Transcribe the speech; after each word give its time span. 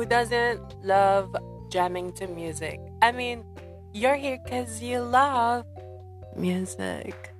who 0.00 0.06
doesn't 0.06 0.82
love 0.82 1.36
jamming 1.68 2.10
to 2.10 2.26
music? 2.26 2.80
I 3.02 3.12
mean, 3.12 3.44
you're 3.92 4.16
here 4.16 4.38
because 4.42 4.80
you 4.80 5.00
love 5.02 5.66
music. 6.34 7.34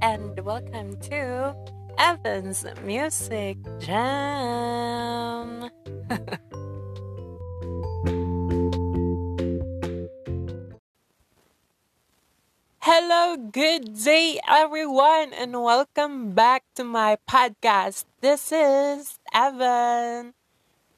And 0.00 0.38
welcome 0.44 0.96
to 1.10 1.56
Evan's 1.98 2.64
Music 2.84 3.58
Jam. 3.80 5.70
Hello, 12.78 13.36
good 13.50 13.98
day, 14.04 14.38
everyone, 14.46 15.32
and 15.34 15.60
welcome 15.64 16.30
back 16.30 16.62
to 16.76 16.84
my 16.84 17.18
podcast. 17.28 18.04
This 18.20 18.52
is 18.52 19.18
Evan. 19.34 20.34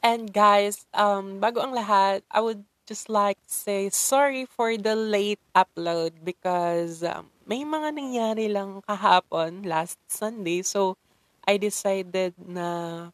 And 0.06 0.30
guys, 0.30 0.86
um, 0.94 1.42
bago 1.42 1.58
ang 1.66 1.74
lahat, 1.74 2.22
I 2.30 2.38
would 2.38 2.62
just 2.86 3.10
like 3.10 3.42
to 3.42 3.50
say 3.50 3.90
sorry 3.90 4.46
for 4.46 4.78
the 4.78 4.94
late 4.94 5.42
upload 5.50 6.22
because 6.22 7.02
um, 7.02 7.26
may 7.42 7.66
mga 7.66 7.90
nangyari 7.90 8.46
lang 8.46 8.86
kahapon, 8.86 9.66
last 9.66 9.98
Sunday. 10.06 10.62
So, 10.62 10.94
I 11.42 11.58
decided 11.58 12.38
na 12.38 13.10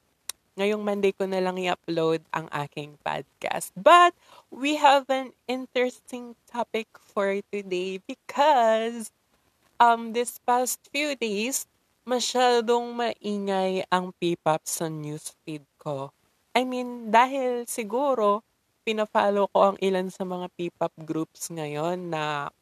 ngayong 0.61 0.85
Monday 0.85 1.17
ko 1.17 1.25
na 1.25 1.41
lang 1.41 1.57
i-upload 1.57 2.29
ang 2.29 2.53
aking 2.53 3.01
podcast. 3.01 3.73
But, 3.73 4.13
we 4.53 4.77
have 4.77 5.09
an 5.09 5.33
interesting 5.49 6.37
topic 6.45 6.93
for 7.01 7.41
today 7.49 8.05
because 8.05 9.09
um, 9.81 10.13
this 10.13 10.37
past 10.45 10.93
few 10.93 11.17
days, 11.17 11.65
masyadong 12.05 12.93
maingay 12.93 13.89
ang 13.89 14.13
P-pop 14.21 14.69
sa 14.69 14.93
newsfeed 14.93 15.65
ko. 15.81 16.13
I 16.53 16.69
mean, 16.69 17.09
dahil 17.09 17.65
siguro, 17.65 18.45
pinafollow 18.85 19.49
ko 19.55 19.73
ang 19.73 19.77
ilan 19.81 20.13
sa 20.13 20.27
mga 20.27 20.53
P-pop 20.59 20.93
groups 21.01 21.49
ngayon 21.49 22.13
na 22.13 22.53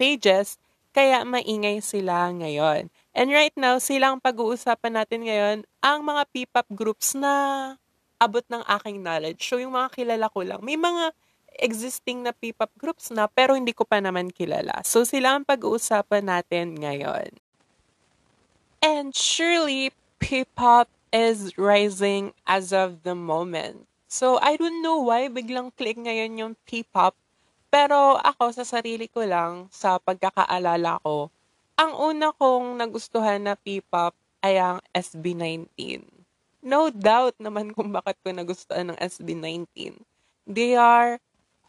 pages, 0.00 0.56
kaya 0.92 1.24
maingay 1.24 1.80
sila 1.84 2.32
ngayon. 2.32 2.88
And 3.12 3.28
right 3.28 3.52
now, 3.56 3.76
silang 3.76 4.20
pag-uusapan 4.20 4.96
natin 4.96 5.28
ngayon, 5.28 5.58
ang 5.84 6.04
mga 6.04 6.22
P-pop 6.32 6.68
groups 6.72 7.12
na 7.12 7.76
abot 8.22 8.44
ng 8.48 8.62
aking 8.80 9.02
knowledge. 9.02 9.42
So, 9.42 9.58
yung 9.58 9.74
mga 9.74 9.92
kilala 9.92 10.30
ko 10.30 10.46
lang. 10.46 10.60
May 10.62 10.78
mga 10.78 11.10
existing 11.58 12.24
na 12.24 12.32
P-pop 12.32 12.70
groups 12.78 13.10
na, 13.10 13.26
pero 13.28 13.58
hindi 13.58 13.74
ko 13.74 13.84
pa 13.84 13.98
naman 14.00 14.32
kilala. 14.32 14.80
So, 14.86 15.02
sila 15.02 15.36
ang 15.36 15.44
pag-uusapan 15.44 16.30
natin 16.30 16.78
ngayon. 16.78 17.34
And 18.78 19.10
surely, 19.12 19.90
P-pop 20.22 20.86
is 21.12 21.54
rising 21.60 22.32
as 22.48 22.72
of 22.72 23.04
the 23.04 23.14
moment. 23.14 23.86
So, 24.08 24.40
I 24.40 24.56
don't 24.56 24.80
know 24.80 25.00
why 25.00 25.28
biglang 25.28 25.76
click 25.76 26.00
ngayon 26.00 26.40
yung 26.40 26.54
P-pop. 26.64 27.16
Pero 27.72 28.20
ako, 28.20 28.52
sa 28.52 28.64
sarili 28.64 29.08
ko 29.08 29.24
lang, 29.24 29.72
sa 29.72 29.96
pagkakaalala 29.96 31.00
ko, 31.00 31.32
ang 31.80 31.96
una 31.96 32.32
kong 32.36 32.76
nagustuhan 32.76 33.40
na 33.40 33.56
P-pop 33.56 34.12
ay 34.44 34.60
ang 34.60 34.84
SB19. 34.92 36.04
No 36.60 36.92
doubt 36.92 37.40
naman 37.40 37.72
kung 37.72 37.88
bakit 37.88 38.20
ko 38.20 38.28
nagustuhan 38.28 38.92
ng 38.92 38.98
SB19. 39.00 39.96
They 40.44 40.76
are 40.76 41.16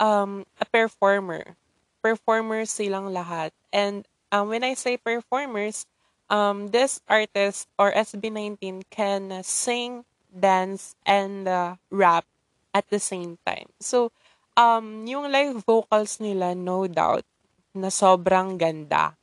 um, 0.04 0.44
a 0.60 0.68
performer. 0.68 1.56
Performers 2.04 2.70
silang 2.70 3.16
lahat. 3.16 3.56
And 3.72 4.04
um, 4.36 4.52
when 4.52 4.68
I 4.68 4.76
say 4.76 5.00
performers, 5.00 5.88
um, 6.30 6.70
this 6.70 7.02
artist 7.08 7.68
or 7.78 7.92
SB19 7.92 8.88
can 8.90 9.44
sing, 9.44 10.06
dance, 10.28 10.96
and 11.06 11.48
uh, 11.48 11.76
rap 11.90 12.26
at 12.74 12.90
the 12.90 13.00
same 13.00 13.38
time. 13.46 13.70
So, 13.80 14.12
um, 14.58 15.06
yung 15.06 15.30
live 15.32 15.62
vocals 15.66 16.20
nila, 16.20 16.56
no 16.58 16.88
doubt, 16.88 17.26
na 17.74 17.90
sobrang 17.90 18.58
ganda. 18.58 19.18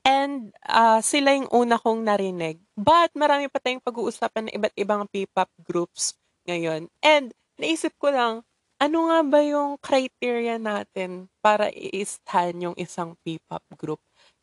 And 0.00 0.56
uh, 0.64 1.04
sila 1.04 1.36
yung 1.36 1.52
una 1.52 1.76
kong 1.76 2.08
narinig. 2.08 2.56
But 2.72 3.12
marami 3.12 3.52
pa 3.52 3.60
tayong 3.60 3.84
pag-uusapan 3.84 4.48
ng 4.48 4.54
iba't 4.56 4.74
ibang 4.80 5.04
P-pop 5.12 5.52
groups 5.60 6.16
ngayon. 6.48 6.88
And 7.04 7.36
naisip 7.60 7.92
ko 8.00 8.08
lang, 8.08 8.34
ano 8.80 9.12
nga 9.12 9.20
ba 9.20 9.44
yung 9.44 9.76
criteria 9.76 10.56
natin 10.56 11.28
para 11.44 11.68
i-stan 11.68 12.56
yung 12.64 12.76
isang 12.80 13.12
P-pop 13.20 13.60
group? 13.76 14.00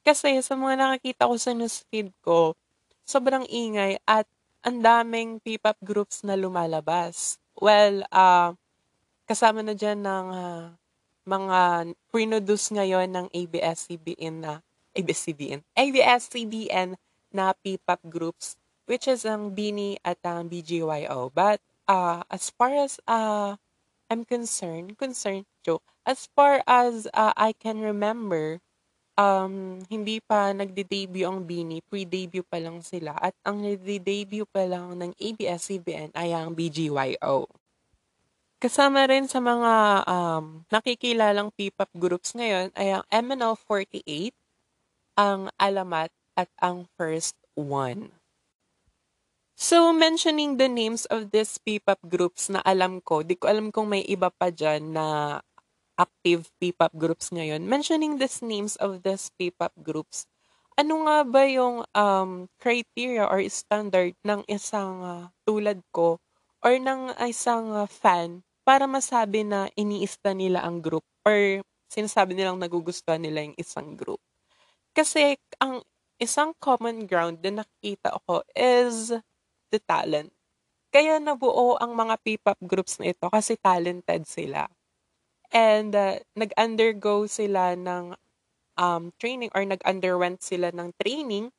Kasi 0.07 0.39
sa 0.39 0.55
mga 0.55 0.79
nakakita 0.79 1.27
ko 1.27 1.35
sa 1.35 1.51
newsfeed 1.51 2.15
ko, 2.23 2.55
sobrang 3.03 3.43
ingay 3.51 3.99
at 4.07 4.23
ang 4.63 4.79
daming 4.79 5.43
P-pop 5.43 5.75
groups 5.83 6.23
na 6.23 6.39
lumalabas. 6.39 7.35
Well, 7.59 8.07
uh, 8.15 8.55
kasama 9.27 9.67
na 9.67 9.75
dyan 9.75 10.07
ng 10.07 10.27
uh, 10.31 10.65
mga 11.27 11.59
produce 12.07 12.71
ngayon 12.71 13.11
ng 13.11 13.27
ABS-CBN 13.35 14.35
na 14.47 14.63
ABS-CBN, 14.95 15.67
ABS-CBN 15.75 16.95
na 17.35 17.51
P-pop 17.59 17.99
groups 18.07 18.55
which 18.87 19.05
is 19.05 19.27
ang 19.27 19.51
Bini 19.51 19.99
at 20.01 20.17
ang 20.23 20.47
BGYO. 20.47 21.29
But 21.35 21.59
uh, 21.91 22.23
as 22.31 22.49
far 22.49 22.71
as 22.71 22.97
uh, 23.05 23.59
I'm 24.09 24.23
concerned, 24.23 24.95
concerned, 24.95 25.45
joke, 25.61 25.83
as 26.07 26.31
far 26.33 26.63
as 26.65 27.05
uh, 27.11 27.35
I 27.35 27.51
can 27.51 27.83
remember, 27.83 28.63
um, 29.17 29.81
hindi 29.89 30.21
pa 30.21 30.53
nagde-debut 30.53 31.25
ang 31.25 31.43
Bini, 31.43 31.81
pre-debut 31.81 32.45
pa 32.45 32.61
lang 32.61 32.79
sila. 32.85 33.17
At 33.17 33.33
ang 33.43 33.65
nagde-debut 33.65 34.47
pa 34.47 34.63
lang 34.63 34.95
ng 34.95 35.11
ABS-CBN 35.17 36.13
ay 36.13 36.31
ang 36.31 36.53
BGYO. 36.53 37.49
Kasama 38.57 39.05
rin 39.05 39.29
sa 39.29 39.37
mga 39.37 39.73
um, 40.09 40.65
nakikilalang 40.73 41.53
P-pop 41.53 41.89
groups 41.93 42.33
ngayon 42.33 42.73
ay 42.73 42.97
ang 42.97 43.05
MNL48, 43.13 44.33
ang 45.17 45.49
Alamat, 45.61 46.09
at 46.37 46.49
ang 46.61 46.85
First 46.93 47.33
One. 47.57 48.13
So, 49.57 49.89
mentioning 49.89 50.61
the 50.61 50.69
names 50.69 51.09
of 51.09 51.33
these 51.33 51.57
P-pop 51.57 51.97
groups 52.05 52.45
na 52.45 52.61
alam 52.61 53.01
ko, 53.01 53.25
di 53.25 53.33
ko 53.33 53.49
alam 53.49 53.73
kung 53.73 53.89
may 53.89 54.05
iba 54.05 54.29
pa 54.29 54.53
dyan 54.53 54.93
na 54.93 55.37
active 55.97 56.47
P-pop 56.61 56.93
groups 56.93 57.33
ngayon, 57.33 57.65
mentioning 57.65 58.21
these 58.21 58.39
names 58.45 58.77
of 58.77 59.01
these 59.01 59.33
P-pop 59.35 59.73
groups, 59.81 60.29
ano 60.77 61.09
nga 61.09 61.25
ba 61.25 61.43
yung 61.49 61.81
um, 61.97 62.45
criteria 62.61 63.25
or 63.25 63.41
standard 63.49 64.13
ng 64.21 64.45
isang 64.45 65.01
uh, 65.01 65.25
tulad 65.41 65.81
ko 65.89 66.21
or 66.61 66.77
ng 66.77 67.17
isang 67.25 67.73
uh, 67.73 67.89
fan 67.89 68.45
para 68.61 68.85
masabi 68.85 69.41
na 69.41 69.73
iniista 69.73 70.37
nila 70.37 70.61
ang 70.61 70.79
group 70.79 71.03
or 71.25 71.65
sinasabi 71.89 72.37
nilang 72.37 72.61
nagugustuhan 72.61 73.25
nila 73.25 73.41
yung 73.41 73.57
isang 73.57 73.97
group? 73.97 74.21
Kasi 74.93 75.33
ang 75.57 75.81
isang 76.21 76.53
common 76.61 77.09
ground 77.09 77.41
na 77.41 77.65
nakita 77.65 78.13
ko 78.29 78.45
is 78.53 79.13
the 79.73 79.79
talent. 79.81 80.29
Kaya 80.93 81.17
nabuo 81.17 81.77
ang 81.81 81.93
mga 81.93 82.15
P-pop 82.21 82.59
groups 82.65 82.97
na 83.01 83.13
ito 83.13 83.27
kasi 83.29 83.57
talented 83.57 84.25
sila. 84.29 84.65
And 85.51 85.95
uh, 85.95 86.19
nag-undergo 86.35 87.25
sila 87.31 87.73
ng 87.79 88.15
um, 88.75 89.11
training 89.17 89.51
or 89.55 89.63
nag-underwent 89.63 90.43
sila 90.43 90.71
ng 90.75 90.93
training 90.99 91.51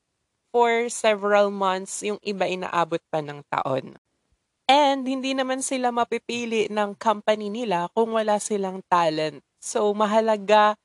for 0.52 0.88
several 0.88 1.52
months, 1.52 2.00
yung 2.04 2.20
iba 2.24 2.48
inaabot 2.48 3.00
pa 3.12 3.20
ng 3.20 3.44
taon. 3.48 3.96
And 4.68 5.08
hindi 5.08 5.32
naman 5.32 5.64
sila 5.64 5.88
mapipili 5.88 6.68
ng 6.68 6.96
company 7.00 7.48
nila 7.48 7.88
kung 7.96 8.12
wala 8.12 8.36
silang 8.36 8.84
talent. 8.88 9.40
So 9.56 9.92
mahalaga 9.96 10.76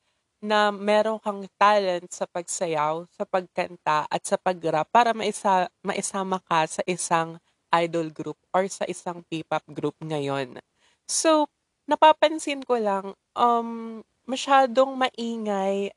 na 0.44 0.76
meron 0.76 1.20
kang 1.24 1.48
talent 1.56 2.12
sa 2.12 2.28
pagsayaw, 2.28 3.08
sa 3.08 3.24
pagkanta, 3.24 4.04
at 4.12 4.24
sa 4.28 4.36
pag-rap 4.36 4.92
para 4.92 5.16
maisa, 5.16 5.72
maisama 5.80 6.44
ka 6.44 6.68
sa 6.68 6.84
isang 6.84 7.40
idol 7.72 8.12
group 8.12 8.36
or 8.52 8.68
sa 8.68 8.84
isang 8.84 9.24
P-pop 9.32 9.64
group 9.72 9.96
ngayon. 10.04 10.60
So, 11.08 11.48
napapansin 11.94 12.66
ko 12.66 12.82
lang, 12.82 13.14
um, 13.38 14.02
masyadong 14.26 14.98
maingay 14.98 15.94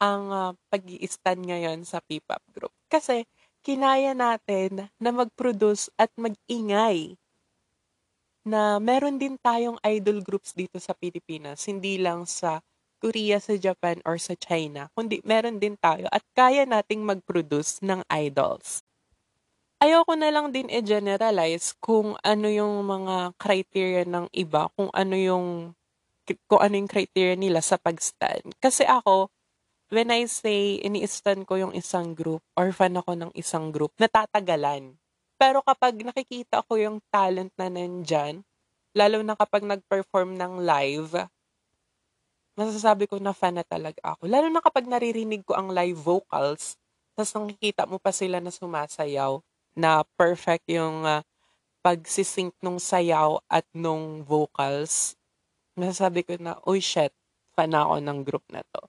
ang 0.00 0.32
uh, 0.32 0.52
pag 0.72 0.82
stand 1.04 1.44
ngayon 1.44 1.84
sa 1.84 2.00
P-pop 2.00 2.40
group. 2.56 2.72
Kasi, 2.88 3.28
kinaya 3.60 4.16
natin 4.16 4.88
na 4.96 5.10
mag-produce 5.12 5.92
at 6.00 6.08
mag-ingay 6.16 7.20
na 8.46 8.78
meron 8.78 9.18
din 9.18 9.36
tayong 9.42 9.76
idol 9.82 10.22
groups 10.22 10.54
dito 10.54 10.78
sa 10.78 10.94
Pilipinas, 10.94 11.66
hindi 11.66 11.98
lang 11.98 12.24
sa 12.24 12.62
Korea, 13.02 13.42
sa 13.42 13.58
Japan, 13.58 14.00
or 14.08 14.16
sa 14.16 14.38
China, 14.38 14.88
kundi 14.96 15.20
meron 15.26 15.60
din 15.60 15.76
tayo 15.76 16.08
at 16.08 16.24
kaya 16.32 16.64
nating 16.64 17.04
mag-produce 17.04 17.82
ng 17.84 18.00
idols 18.08 18.80
ayoko 19.80 20.16
na 20.16 20.32
lang 20.32 20.52
din 20.52 20.68
i-generalize 20.72 21.76
kung 21.80 22.16
ano 22.24 22.46
yung 22.48 22.84
mga 22.86 23.36
criteria 23.36 24.04
ng 24.08 24.26
iba, 24.32 24.72
kung 24.76 24.88
ano 24.92 25.14
yung 25.16 25.46
kung 26.50 26.60
ano 26.60 26.74
yung 26.74 26.90
criteria 26.90 27.38
nila 27.38 27.62
sa 27.62 27.78
pag-stand. 27.78 28.50
Kasi 28.58 28.82
ako, 28.82 29.30
when 29.94 30.10
I 30.10 30.26
say 30.26 30.82
ini-stand 30.82 31.46
ko 31.46 31.54
yung 31.54 31.74
isang 31.76 32.18
group 32.18 32.42
or 32.58 32.74
fan 32.74 32.98
ako 32.98 33.14
ng 33.14 33.30
isang 33.38 33.70
group, 33.70 33.94
natatagalan. 34.00 34.98
Pero 35.38 35.62
kapag 35.62 35.94
nakikita 36.02 36.66
ko 36.66 36.80
yung 36.80 36.98
talent 37.12 37.54
na 37.54 37.70
nandyan, 37.70 38.42
lalo 38.96 39.22
na 39.22 39.38
kapag 39.38 39.62
nag-perform 39.62 40.34
ng 40.34 40.66
live, 40.66 41.14
masasabi 42.56 43.06
ko 43.06 43.20
na 43.20 43.36
fan 43.36 43.60
na 43.60 43.62
talaga 43.62 44.00
ako. 44.02 44.26
Lalo 44.26 44.48
na 44.48 44.64
kapag 44.64 44.88
naririnig 44.88 45.44
ko 45.44 45.54
ang 45.54 45.70
live 45.70 45.94
vocals, 45.94 46.74
tapos 47.14 47.30
nakikita 47.36 47.84
mo 47.84 48.00
pa 48.00 48.10
sila 48.10 48.40
na 48.40 48.50
sumasayaw, 48.50 49.38
na 49.76 50.02
perfect 50.16 50.66
yung 50.72 51.04
uh, 51.04 51.20
pagsisync 51.84 52.56
nung 52.64 52.80
sayaw 52.80 53.38
at 53.46 53.62
nung 53.70 54.24
vocals. 54.26 55.14
Masasabi 55.76 56.26
ko 56.26 56.34
na, 56.40 56.58
oh 56.64 56.80
shit, 56.80 57.12
fan 57.54 57.76
ako 57.76 58.00
ng 58.00 58.18
group 58.26 58.42
na 58.50 58.64
to. 58.74 58.82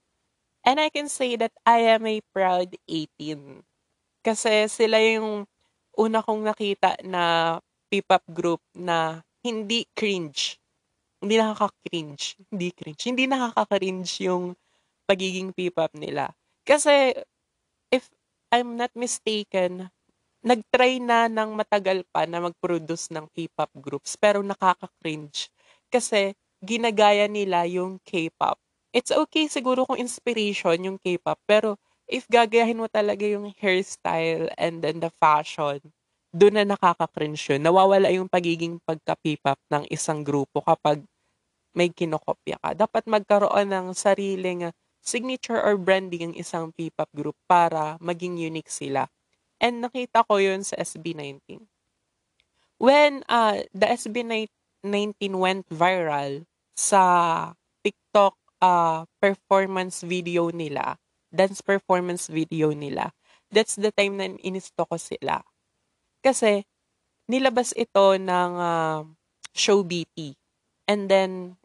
And 0.65 0.81
I 0.81 0.89
can 0.89 1.11
say 1.11 1.35
that 1.37 1.53
I 1.67 1.93
am 1.93 2.07
a 2.07 2.23
proud 2.33 2.73
18. 2.89 3.61
Kasi 4.25 4.67
sila 4.67 4.97
yung 4.99 5.45
una 5.95 6.19
kong 6.19 6.43
nakita 6.43 6.99
na 7.07 7.57
P-pop 7.87 8.23
group 8.27 8.59
na 8.75 9.23
hindi 9.45 9.87
cringe. 9.95 10.59
Hindi 11.23 11.39
nakaka-cringe. 11.39 12.35
Hindi 12.51 12.69
cringe. 12.75 13.03
Hindi 13.07 13.25
nakaka-cringe 13.31 14.11
yung 14.27 14.59
pagiging 15.07 15.55
P-pop 15.55 15.95
nila. 15.95 16.35
Kasi, 16.67 17.15
if 17.87 18.11
I'm 18.51 18.75
not 18.75 18.91
mistaken, 18.91 19.87
nag-try 20.47 21.03
na 21.03 21.27
ng 21.27 21.59
matagal 21.59 22.07
pa 22.07 22.23
na 22.23 22.39
mag-produce 22.39 23.11
ng 23.11 23.27
K-pop 23.35 23.67
groups, 23.75 24.15
pero 24.15 24.39
nakaka-cringe. 24.39 25.51
Kasi, 25.91 26.31
ginagaya 26.63 27.27
nila 27.27 27.67
yung 27.67 27.99
K-pop. 28.07 28.55
It's 28.95 29.11
okay 29.11 29.51
siguro 29.51 29.83
kung 29.83 29.99
inspiration 29.99 30.79
yung 30.87 30.97
K-pop, 31.03 31.35
pero 31.43 31.75
if 32.07 32.23
gagayahin 32.31 32.79
mo 32.79 32.87
talaga 32.87 33.27
yung 33.27 33.51
hairstyle 33.59 34.47
and 34.55 34.79
then 34.79 35.03
the 35.03 35.11
fashion, 35.19 35.83
doon 36.31 36.63
na 36.63 36.63
nakaka-cringe 36.63 37.43
yun. 37.51 37.67
Nawawala 37.67 38.07
yung 38.15 38.31
pagiging 38.31 38.79
pagka-P-pop 38.87 39.59
ng 39.67 39.83
isang 39.91 40.23
grupo 40.23 40.63
kapag 40.63 41.03
may 41.75 41.91
kinokopya 41.91 42.55
ka. 42.63 42.71
Dapat 42.87 43.03
magkaroon 43.11 43.67
ng 43.67 43.87
sariling 43.91 44.71
signature 45.03 45.59
or 45.59 45.75
branding 45.75 46.31
ang 46.31 46.35
isang 46.39 46.71
P-pop 46.71 47.11
group 47.11 47.35
para 47.51 47.99
maging 47.99 48.39
unique 48.39 48.71
sila. 48.71 49.11
And 49.57 49.81
nakita 49.81 50.25
ko 50.27 50.37
yun 50.37 50.61
sa 50.61 50.77
SB19. 50.77 51.65
When 52.77 53.25
uh, 53.25 53.65
the 53.73 53.87
SB19 53.89 55.17
went 55.33 55.65
viral 55.73 56.45
sa 56.77 57.01
TikTok 57.81 58.37
uh, 58.61 59.09
performance 59.17 60.05
video 60.05 60.53
nila, 60.53 61.01
dance 61.33 61.65
performance 61.65 62.29
video 62.29 62.69
nila, 62.69 63.09
that's 63.49 63.81
the 63.81 63.89
time 63.89 64.21
na 64.21 64.29
inisto 64.45 64.85
ko 64.85 64.95
sila 65.01 65.41
kasi 66.21 66.67
nilabas 67.31 67.71
ito 67.79 68.19
ng 68.19 68.51
uh, 68.59 69.01
show 69.55 69.79
BT. 69.83 70.35
And 70.87 71.07
then, 71.07 71.55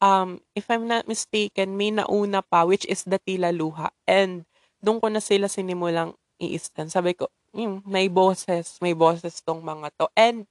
um, 0.00 0.40
if 0.56 0.68
I'm 0.68 0.88
not 0.88 1.08
mistaken, 1.08 1.76
may 1.76 1.92
nauna 1.92 2.44
pa, 2.44 2.64
which 2.64 2.84
is 2.88 3.04
the 3.04 3.20
Tila 3.20 3.52
Luha. 3.52 3.92
And 4.04 4.44
doon 4.80 5.00
ko 5.00 5.08
na 5.08 5.20
sila 5.20 5.48
sinimulang 5.48 6.16
i-stand. 6.40 6.88
Sabi 6.88 7.12
ko, 7.12 7.28
hmm, 7.52 7.84
may 7.84 8.08
boses, 8.08 8.80
may 8.80 8.96
boses 8.96 9.44
tong 9.44 9.60
mga 9.60 9.92
to. 10.00 10.08
And 10.16 10.48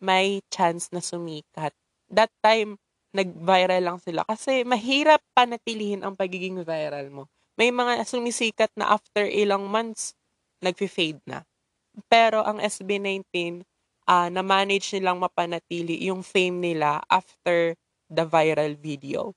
may 0.00 0.40
chance 0.48 0.88
na 0.92 1.04
sumikat. 1.04 1.72
That 2.08 2.32
time, 2.40 2.80
nag-viral 3.16 3.80
lang 3.80 3.98
sila. 4.00 4.24
Kasi 4.28 4.64
mahirap 4.64 5.24
panatilihin 5.32 6.04
ang 6.04 6.16
pagiging 6.16 6.60
viral 6.64 7.08
mo. 7.08 7.22
May 7.56 7.72
mga 7.72 8.04
sumisikat 8.04 8.68
na 8.76 8.92
after 8.92 9.24
ilang 9.24 9.64
months, 9.68 10.12
nag-fade 10.60 11.20
na. 11.24 11.40
Pero 12.12 12.44
ang 12.44 12.60
SB19, 12.60 13.64
uh, 14.04 14.28
na-manage 14.28 14.92
nilang 14.96 15.20
mapanatili 15.20 16.04
yung 16.04 16.20
fame 16.20 16.60
nila 16.60 17.00
after 17.08 17.72
the 18.12 18.24
viral 18.28 18.76
video. 18.76 19.32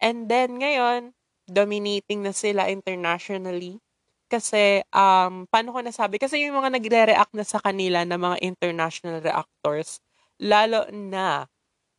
And 0.00 0.32
then 0.32 0.64
ngayon, 0.64 1.12
dominating 1.48 2.24
na 2.24 2.32
sila 2.32 2.68
internationally. 2.68 3.80
Kasi, 4.28 4.84
um, 4.92 5.48
paano 5.48 5.72
ko 5.72 5.80
nasabi? 5.80 6.20
Kasi 6.20 6.44
yung 6.44 6.60
mga 6.60 6.76
nagre-react 6.76 7.32
na 7.32 7.44
sa 7.48 7.58
kanila 7.64 8.04
na 8.04 8.20
mga 8.20 8.36
international 8.44 9.24
reactors, 9.24 10.04
lalo 10.36 10.84
na 10.92 11.48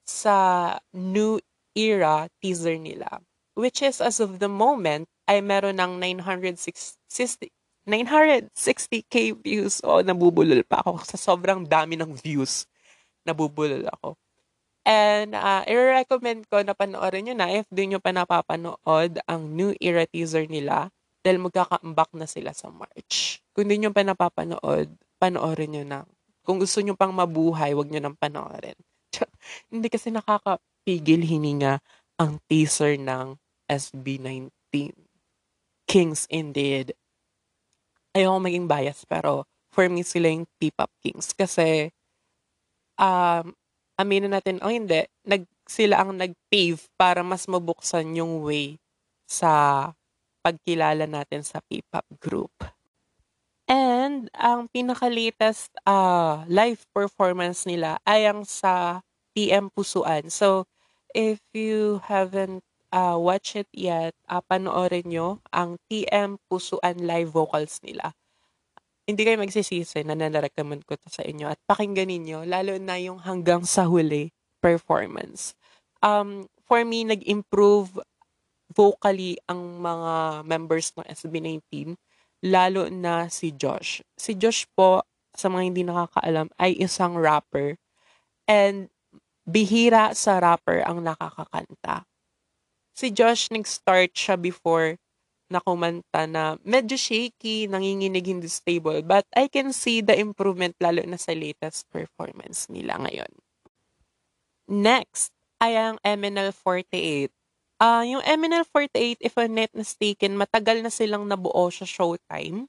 sa 0.06 0.38
new 0.94 1.42
era 1.74 2.30
teaser 2.38 2.78
nila. 2.78 3.22
Which 3.58 3.82
is, 3.82 3.98
as 3.98 4.22
of 4.22 4.38
the 4.38 4.48
moment, 4.48 5.10
ay 5.26 5.42
meron 5.42 5.82
ng 5.82 5.98
960, 6.22 7.50
960k 7.90 9.16
views. 9.42 9.82
O, 9.82 10.00
oh, 10.00 10.02
nabubulol 10.06 10.62
pa 10.66 10.86
ako 10.86 11.02
sa 11.06 11.18
sobrang 11.18 11.66
dami 11.66 11.98
ng 11.98 12.14
views. 12.14 12.70
Nabubulol 13.26 13.90
ako. 14.00 14.14
And 14.86 15.34
uh, 15.34 15.66
i-recommend 15.66 16.46
ko 16.50 16.62
na 16.62 16.74
panoorin 16.78 17.30
nyo 17.30 17.36
na 17.38 17.50
if 17.52 17.66
di 17.70 17.90
nyo 17.90 18.00
pa 18.02 18.10
napapanood 18.10 19.22
ang 19.30 19.42
new 19.54 19.74
era 19.78 20.06
teaser 20.10 20.50
nila 20.50 20.90
dahil 21.30 21.46
magkaka-comeback 21.46 22.12
na 22.18 22.26
sila 22.26 22.58
sa 22.58 22.74
March. 22.74 23.38
Kung 23.54 23.70
di 23.70 23.78
nyo 23.78 23.94
pa 23.94 24.02
napapanood, 24.02 24.90
panoorin 25.22 25.70
nyo 25.70 25.84
na. 25.86 26.00
Kung 26.42 26.58
gusto 26.58 26.82
nyo 26.82 26.98
pang 26.98 27.14
mabuhay, 27.14 27.78
wag 27.78 27.94
nyo 27.94 28.02
nang 28.02 28.18
panoorin. 28.18 28.74
Hindi 29.70 29.94
kasi 29.94 30.10
nakakapigil 30.10 31.22
hininga 31.22 31.78
ang 32.18 32.42
teaser 32.50 32.98
ng 32.98 33.38
SB19. 33.70 34.98
Kings 35.86 36.26
indeed 36.34 36.98
ayoko 38.14 38.40
maging 38.42 38.66
bias, 38.66 39.06
pero 39.06 39.46
for 39.70 39.86
me 39.90 40.02
sila 40.02 40.30
yung 40.30 40.50
P-pop 40.58 40.90
kings. 41.02 41.34
Kasi, 41.34 41.94
um, 42.98 43.54
aminin 44.00 44.34
natin, 44.34 44.58
o 44.64 44.70
oh, 44.70 44.74
hindi, 44.74 45.06
nag, 45.26 45.46
sila 45.70 46.02
ang 46.02 46.18
nag-pave 46.18 46.82
para 46.98 47.22
mas 47.22 47.46
mabuksan 47.46 48.18
yung 48.18 48.42
way 48.42 48.82
sa 49.30 49.94
pagkilala 50.40 51.06
natin 51.06 51.44
sa 51.44 51.60
P-pop 51.66 52.06
group. 52.20 52.52
And 53.70 54.34
ang 54.34 54.66
pinaka-latest 54.74 55.70
uh, 55.86 56.42
live 56.50 56.82
performance 56.90 57.70
nila 57.70 58.02
ay 58.02 58.26
ang 58.26 58.42
sa 58.42 59.06
TM 59.38 59.70
Pusuan. 59.70 60.34
So, 60.34 60.66
if 61.14 61.38
you 61.54 62.02
haven't 62.10 62.66
uh, 62.90 63.18
watch 63.22 63.54
it 63.54 63.70
yet, 63.70 64.18
uh, 64.26 64.42
panoorin 64.42 65.06
nyo 65.06 65.28
ang 65.54 65.78
TM 65.86 66.42
Pusuan 66.50 66.98
live 67.06 67.30
vocals 67.30 67.78
nila. 67.86 68.18
Hindi 69.06 69.26
kayo 69.26 69.38
magsisisi 69.42 70.06
na 70.06 70.14
nanarecommend 70.18 70.86
ko 70.86 70.98
to 70.98 71.10
sa 71.10 71.26
inyo 71.26 71.50
at 71.50 71.58
pakinggan 71.66 72.10
ninyo, 72.10 72.46
lalo 72.46 72.78
na 72.78 72.98
yung 72.98 73.22
hanggang 73.22 73.66
sa 73.66 73.86
huli 73.86 74.34
performance. 74.62 75.58
Um, 76.02 76.46
for 76.70 76.86
me, 76.86 77.06
nag-improve 77.06 78.02
vocally 78.72 79.38
ang 79.50 79.82
mga 79.82 80.46
members 80.46 80.94
ng 80.98 81.06
SB19, 81.10 81.98
lalo 82.46 82.88
na 82.88 83.28
si 83.28 83.52
Josh. 83.52 84.06
Si 84.16 84.38
Josh 84.38 84.70
po, 84.78 85.04
sa 85.34 85.50
mga 85.50 85.64
hindi 85.66 85.82
nakakaalam, 85.86 86.50
ay 86.58 86.78
isang 86.78 87.18
rapper. 87.18 87.78
And 88.50 88.90
bihira 89.46 90.14
sa 90.14 90.38
rapper 90.42 90.86
ang 90.86 91.02
nakakakanta 91.06 92.10
si 93.00 93.16
Josh 93.16 93.48
nag-start 93.48 94.12
siya 94.12 94.36
before 94.36 95.00
na 95.48 95.64
kumanta 95.64 96.28
na 96.28 96.60
medyo 96.68 97.00
shaky, 97.00 97.66
nanginginig, 97.72 98.28
hindi 98.28 98.52
stable. 98.52 99.02
But 99.02 99.24
I 99.32 99.48
can 99.48 99.72
see 99.72 100.04
the 100.04 100.14
improvement 100.20 100.76
lalo 100.84 101.02
na 101.08 101.16
sa 101.16 101.32
latest 101.32 101.88
performance 101.90 102.68
nila 102.68 103.00
ngayon. 103.00 103.32
Next 104.68 105.32
ay 105.64 105.80
ang 105.80 105.98
MNL48. 106.04 107.39
Uh, 107.80 108.04
yung 108.04 108.24
MNL48, 108.24 109.24
if 109.24 109.34
I'm 109.40 109.56
not 109.56 109.72
mistaken, 109.72 110.36
matagal 110.36 110.84
na 110.84 110.92
silang 110.92 111.24
nabuo 111.26 111.72
sa 111.72 111.88
Showtime. 111.88 112.68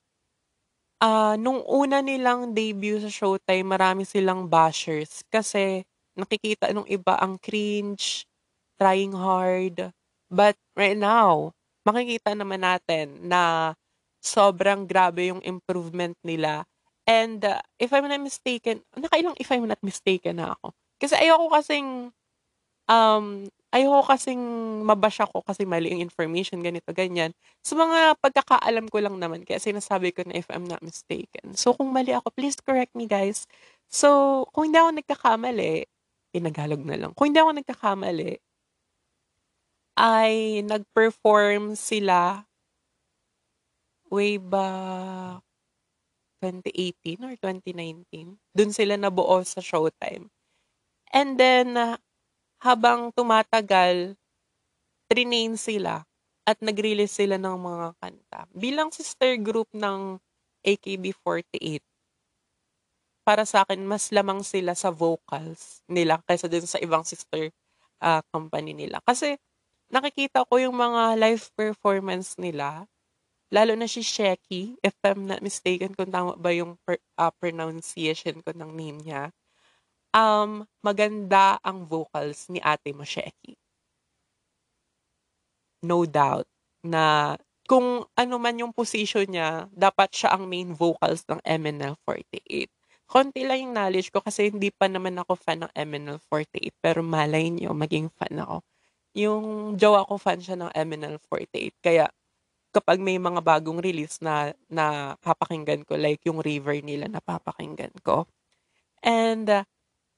Uh, 1.02 1.35
nung 1.40 1.67
una 1.67 1.99
nilang 1.99 2.55
debut 2.55 3.02
sa 3.02 3.11
Showtime, 3.11 3.67
marami 3.67 4.07
silang 4.07 4.47
bashers 4.47 5.26
kasi 5.26 5.83
nakikita 6.14 6.71
nung 6.71 6.87
iba 6.87 7.19
ang 7.19 7.40
cringe, 7.43 8.23
trying 8.79 9.17
hard, 9.17 9.90
But 10.31 10.55
right 10.79 10.95
now, 10.95 11.52
makikita 11.83 12.38
naman 12.38 12.62
natin 12.62 13.26
na 13.26 13.75
sobrang 14.23 14.87
grabe 14.87 15.35
yung 15.35 15.43
improvement 15.43 16.14
nila. 16.23 16.62
And 17.02 17.43
uh, 17.43 17.59
if 17.83 17.90
I'm 17.90 18.07
not 18.07 18.23
mistaken, 18.23 18.87
nakailang 18.95 19.35
if 19.43 19.50
I'm 19.50 19.67
not 19.67 19.83
mistaken 19.83 20.38
na 20.38 20.55
ako. 20.55 20.71
Kasi 21.02 21.19
ayoko 21.19 21.50
kasing, 21.50 22.14
um, 22.87 23.50
ayoko 23.71 24.03
kasing 24.11 24.43
mabash 24.83 25.23
ako 25.23 25.47
kasi 25.47 25.62
mali 25.62 25.95
yung 25.95 26.03
information, 26.03 26.59
ganito, 26.59 26.91
ganyan. 26.91 27.31
So, 27.62 27.79
mga 27.79 28.19
pagkakaalam 28.19 28.91
ko 28.91 28.99
lang 28.99 29.17
naman, 29.23 29.47
kaya 29.47 29.62
sinasabi 29.62 30.11
ko 30.11 30.27
na 30.27 30.39
if 30.43 30.50
I'm 30.50 30.67
not 30.67 30.83
mistaken. 30.83 31.55
So, 31.55 31.75
kung 31.79 31.95
mali 31.95 32.11
ako, 32.11 32.35
please 32.35 32.59
correct 32.59 32.93
me, 32.99 33.07
guys. 33.07 33.47
So, 33.87 34.47
kung 34.50 34.71
hindi 34.71 34.79
ako 34.83 34.91
nagkakamali, 34.99 35.87
tinagalog 36.35 36.83
na 36.83 36.97
lang. 36.99 37.11
Kung 37.15 37.31
hindi 37.31 37.39
ako 37.43 37.53
nagkakamali, 37.62 38.33
ay 40.00 40.65
nag-perform 40.67 41.77
sila 41.79 42.47
way 44.11 44.39
back 44.41 45.47
2018 46.43 47.21
or 47.23 47.35
2019. 47.37 48.41
Doon 48.57 48.73
sila 48.73 48.97
nabuo 48.97 49.45
sa 49.45 49.61
Showtime. 49.61 50.33
And 51.12 51.37
then, 51.37 51.77
uh, 51.77 52.00
habang 52.61 53.09
tumatagal, 53.17 54.14
trinain 55.09 55.57
sila 55.57 56.05
at 56.45 56.61
nag-release 56.61 57.17
sila 57.25 57.40
ng 57.40 57.57
mga 57.57 57.88
kanta. 57.99 58.40
Bilang 58.52 58.93
sister 58.93 59.35
group 59.40 59.69
ng 59.73 60.21
AKB48, 60.64 61.81
para 63.25 63.45
sa 63.47 63.62
akin, 63.62 63.85
mas 63.85 64.11
lamang 64.11 64.43
sila 64.43 64.75
sa 64.75 64.90
vocals 64.90 65.85
nila 65.87 66.19
kaysa 66.25 66.50
dun 66.50 66.67
sa 66.67 66.81
ibang 66.83 67.05
sister 67.07 67.52
uh, 68.02 68.21
company 68.33 68.75
nila. 68.75 68.99
Kasi 69.05 69.38
nakikita 69.93 70.43
ko 70.49 70.59
yung 70.59 70.76
mga 70.76 71.14
live 71.21 71.47
performance 71.55 72.35
nila, 72.40 72.90
lalo 73.55 73.73
na 73.79 73.87
si 73.87 74.02
Shecky, 74.02 74.79
if 74.83 74.97
I'm 75.05 75.31
not 75.31 75.45
mistaken 75.45 75.95
kung 75.95 76.11
tama 76.11 76.35
ba 76.35 76.50
yung 76.50 76.75
per, 76.83 76.99
uh, 77.21 77.31
pronunciation 77.38 78.40
ko 78.43 78.50
ng 78.50 78.71
name 78.75 78.99
niya, 79.05 79.31
um, 80.14 80.67
maganda 80.83 81.59
ang 81.62 81.87
vocals 81.87 82.50
ni 82.50 82.59
ate 82.62 82.95
mo, 82.95 83.02
Shecky. 83.07 83.57
No 85.81 86.05
doubt 86.05 86.47
na 86.85 87.35
kung 87.64 88.05
ano 88.19 88.35
man 88.37 88.59
yung 88.59 88.75
position 88.75 89.25
niya, 89.31 89.71
dapat 89.73 90.11
siya 90.12 90.35
ang 90.37 90.45
main 90.50 90.75
vocals 90.75 91.25
ng 91.31 91.40
MNL48. 91.40 92.69
Konti 93.11 93.43
lang 93.43 93.59
yung 93.67 93.75
knowledge 93.75 94.11
ko 94.14 94.23
kasi 94.23 94.50
hindi 94.50 94.71
pa 94.71 94.87
naman 94.87 95.19
ako 95.19 95.35
fan 95.38 95.67
ng 95.67 95.73
MNL48 95.75 96.79
pero 96.79 97.02
malay 97.02 97.50
niyo 97.50 97.75
maging 97.75 98.07
fan 98.14 98.38
ako 98.38 98.62
yung 99.14 99.75
jowa 99.75 100.07
ko 100.07 100.14
fan 100.19 100.38
siya 100.38 100.57
ng 100.59 100.71
MNL48. 100.71 101.75
Kaya 101.83 102.07
kapag 102.71 103.02
may 103.02 103.19
mga 103.19 103.43
bagong 103.43 103.83
release 103.83 104.23
na 104.23 104.55
na 104.71 105.19
papakinggan 105.19 105.83
ko 105.83 105.99
like 105.99 106.23
yung 106.23 106.38
River 106.38 106.79
nila 106.83 107.11
napapakinggan 107.11 107.95
ko. 108.07 108.31
And 109.02 109.49
uh, 109.50 109.64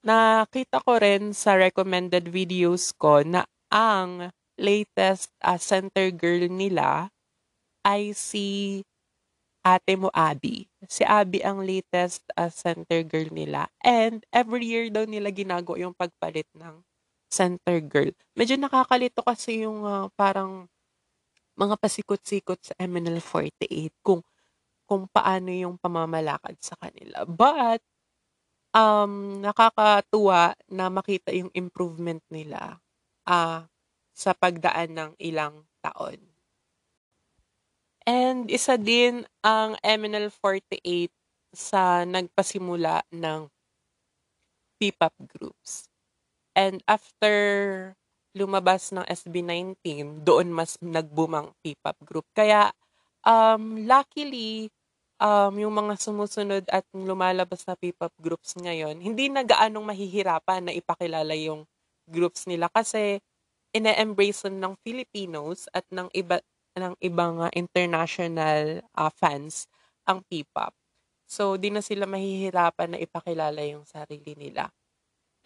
nakita 0.03 0.83
ko 0.83 0.99
rin 0.99 1.31
sa 1.31 1.55
recommended 1.55 2.27
videos 2.27 2.91
ko 2.91 3.23
na 3.23 3.47
ang 3.71 4.29
latest 4.59 5.31
uh, 5.41 5.57
center 5.57 6.11
girl 6.13 6.45
nila 6.51 7.09
ay 7.87 8.11
si 8.13 8.79
ate 9.63 9.95
mo 9.95 10.11
Abby. 10.11 10.67
Si 10.91 11.07
Abby 11.07 11.39
ang 11.39 11.63
latest 11.63 12.27
uh, 12.35 12.51
center 12.51 13.01
girl 13.07 13.31
nila. 13.31 13.71
And 13.79 14.27
every 14.35 14.67
year 14.67 14.91
daw 14.91 15.07
nila 15.07 15.31
ginago 15.31 15.79
yung 15.79 15.95
pagpalit 15.95 16.51
ng 16.51 16.83
center 17.31 17.79
girl. 17.79 18.11
Medyo 18.35 18.59
nakakalito 18.59 19.23
kasi 19.23 19.63
yung 19.63 19.87
uh, 19.87 20.11
parang 20.19 20.67
mga 21.55 21.79
pasikot-sikot 21.79 22.59
sa 22.59 22.73
MNL48 22.77 23.95
kung 24.03 24.21
kung 24.83 25.07
paano 25.09 25.49
yung 25.49 25.79
pamamalakad 25.79 26.59
sa 26.59 26.75
kanila. 26.75 27.23
But 27.23 27.79
um 28.73 29.39
nakakatuwa 29.39 30.57
na 30.67 30.89
makita 30.89 31.29
yung 31.29 31.53
improvement 31.53 32.21
nila 32.33 32.81
uh, 33.29 33.63
sa 34.13 34.31
pagdaan 34.33 34.93
ng 34.93 35.11
ilang 35.21 35.65
taon. 35.79 36.19
And 38.03 38.51
isa 38.51 38.75
din 38.75 39.23
ang 39.45 39.79
MNL48 39.79 41.07
sa 41.55 42.03
nagpasimula 42.03 43.07
ng 43.15 43.47
P-pop 44.81 45.15
groups. 45.31 45.87
And 46.57 46.83
after 46.89 47.33
lumabas 48.35 48.91
ng 48.91 49.05
SB19, 49.07 49.79
doon 50.25 50.51
mas 50.51 50.75
nagbumang 50.81 51.53
P-pop 51.63 51.95
group. 52.03 52.27
Kaya, 52.35 52.73
um, 53.23 53.85
luckily, 53.87 54.67
um, 55.23 55.53
yung 55.55 55.71
mga 55.71 55.95
sumusunod 55.95 56.67
at 56.67 56.83
lumalabas 56.91 57.63
na 57.63 57.79
P-pop 57.79 58.11
groups 58.19 58.59
ngayon, 58.59 58.99
hindi 58.99 59.31
na 59.31 59.47
gaanong 59.47 59.87
mahihirapan 59.95 60.67
na 60.67 60.73
ipakilala 60.75 61.31
yung 61.39 61.63
groups 62.03 62.43
nila 62.43 62.67
kasi 62.67 63.23
ine-embrace 63.71 64.51
ng 64.51 64.75
Filipinos 64.83 65.71
at 65.71 65.87
ng 65.87 66.11
iba 66.11 66.43
ng 66.75 66.97
ibang 67.05 67.37
uh, 67.37 67.53
international 67.53 68.81
uh, 68.97 69.11
fans 69.13 69.69
ang 70.03 70.25
P-pop. 70.27 70.73
So, 71.29 71.55
di 71.55 71.69
na 71.71 71.79
sila 71.79 72.09
mahihirapan 72.09 72.97
na 72.97 72.99
ipakilala 72.99 73.61
yung 73.63 73.85
sarili 73.87 74.35
nila. 74.35 74.69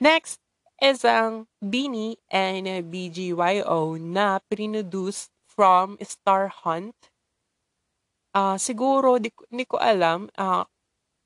Next, 0.01 0.41
is 0.77 1.01
ang 1.03 1.49
Beanie 1.57 2.21
and 2.29 2.69
BGYO 2.89 3.97
na 3.97 4.39
produce 4.45 5.29
from 5.49 5.97
Star 6.05 6.47
Hunt. 6.63 6.93
Uh, 8.37 8.53
siguro, 8.61 9.17
di, 9.17 9.33
di 9.49 9.65
ko 9.65 9.81
alam, 9.81 10.29
uh, 10.37 10.61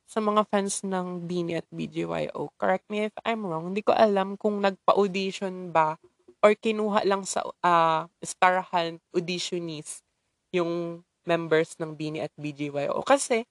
sa 0.08 0.20
mga 0.24 0.48
fans 0.48 0.88
ng 0.88 1.27
Beanie 1.27 1.60
at 1.60 1.68
BGYO, 1.68 2.56
correct 2.56 2.88
me 2.88 3.12
if 3.12 3.15
I'm 3.27 3.44
wrong, 3.44 3.75
hindi 3.75 3.84
ko 3.84 3.91
alam 3.91 4.39
kung 4.39 4.63
nagpa-audition 4.63 5.75
ba 5.75 6.00
or 6.39 6.56
kinuha 6.56 7.03
lang 7.03 7.27
sa 7.27 7.44
uh, 7.44 8.08
Star 8.24 8.63
Hunt 8.72 9.03
auditionees 9.12 10.08
yung 10.56 11.03
members 11.27 11.75
ng 11.84 12.00
Beanie 12.00 12.24
at 12.24 12.34
BGYO. 12.39 13.03
Kasi, 13.03 13.44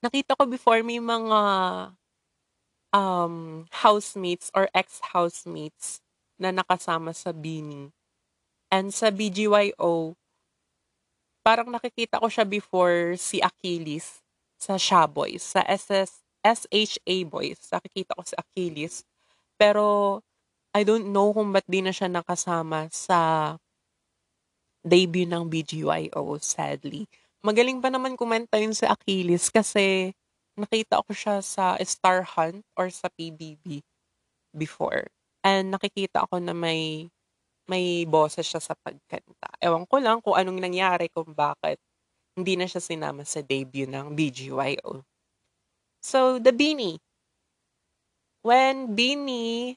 nakita 0.00 0.32
ko 0.32 0.48
before 0.48 0.80
may 0.80 1.04
mga 1.04 1.40
um, 2.96 3.68
housemates 3.84 4.48
or 4.56 4.72
ex-housemates 4.72 6.00
na 6.40 6.48
nakasama 6.48 7.12
sa 7.12 7.36
Bini. 7.36 7.92
And 8.72 8.88
sa 8.94 9.12
BGYO, 9.12 10.16
parang 11.48 11.72
nakikita 11.72 12.20
ko 12.20 12.28
siya 12.28 12.44
before 12.44 13.16
si 13.16 13.40
Achilles 13.40 14.20
sa 14.60 14.76
Sha 14.76 15.08
Boys, 15.08 15.40
sa 15.40 15.64
SS, 15.64 16.20
SHA 16.44 17.24
Boys. 17.24 17.56
Nakikita 17.72 18.12
ko 18.12 18.20
si 18.20 18.36
Achilles. 18.36 19.00
Pero, 19.56 20.20
I 20.76 20.84
don't 20.84 21.08
know 21.08 21.32
kung 21.32 21.56
ba't 21.56 21.64
di 21.64 21.80
na 21.80 21.88
siya 21.88 22.12
nakasama 22.12 22.92
sa 22.92 23.56
debut 24.84 25.24
ng 25.24 25.48
BGYO, 25.48 26.36
sadly. 26.36 27.08
Magaling 27.40 27.80
pa 27.80 27.88
naman 27.88 28.12
kumenta 28.12 28.60
yun 28.60 28.76
si 28.76 28.84
Achilles 28.84 29.48
kasi 29.48 30.12
nakita 30.52 31.00
ko 31.00 31.16
siya 31.16 31.40
sa 31.40 31.80
Star 31.80 32.28
Hunt 32.36 32.60
or 32.76 32.92
sa 32.92 33.08
PBB 33.08 33.80
before. 34.52 35.08
And 35.40 35.72
nakikita 35.72 36.28
ako 36.28 36.44
na 36.44 36.52
may 36.52 37.08
may 37.68 38.08
boses 38.08 38.48
siya 38.48 38.58
sa 38.64 38.74
pagkanta. 38.74 39.52
Ewan 39.60 39.84
ko 39.84 40.00
lang 40.00 40.24
kung 40.24 40.34
anong 40.34 40.58
nangyari 40.58 41.12
kung 41.12 41.30
bakit 41.36 41.76
hindi 42.32 42.56
na 42.56 42.64
siya 42.64 42.80
sinama 42.80 43.22
sa 43.28 43.44
debut 43.44 43.86
ng 43.86 44.16
BGYO. 44.16 45.04
So, 46.00 46.38
the 46.40 46.54
Beanie. 46.54 46.96
When 48.40 48.96
Beanie 48.96 49.76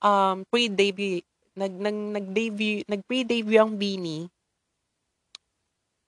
um, 0.00 0.46
pre-debut, 0.48 1.26
nag, 1.58 1.74
nag, 1.74 1.96
nag-debut, 2.16 2.86
nag-pre-debut 2.86 3.58
ang 3.58 3.74
Beanie, 3.76 4.30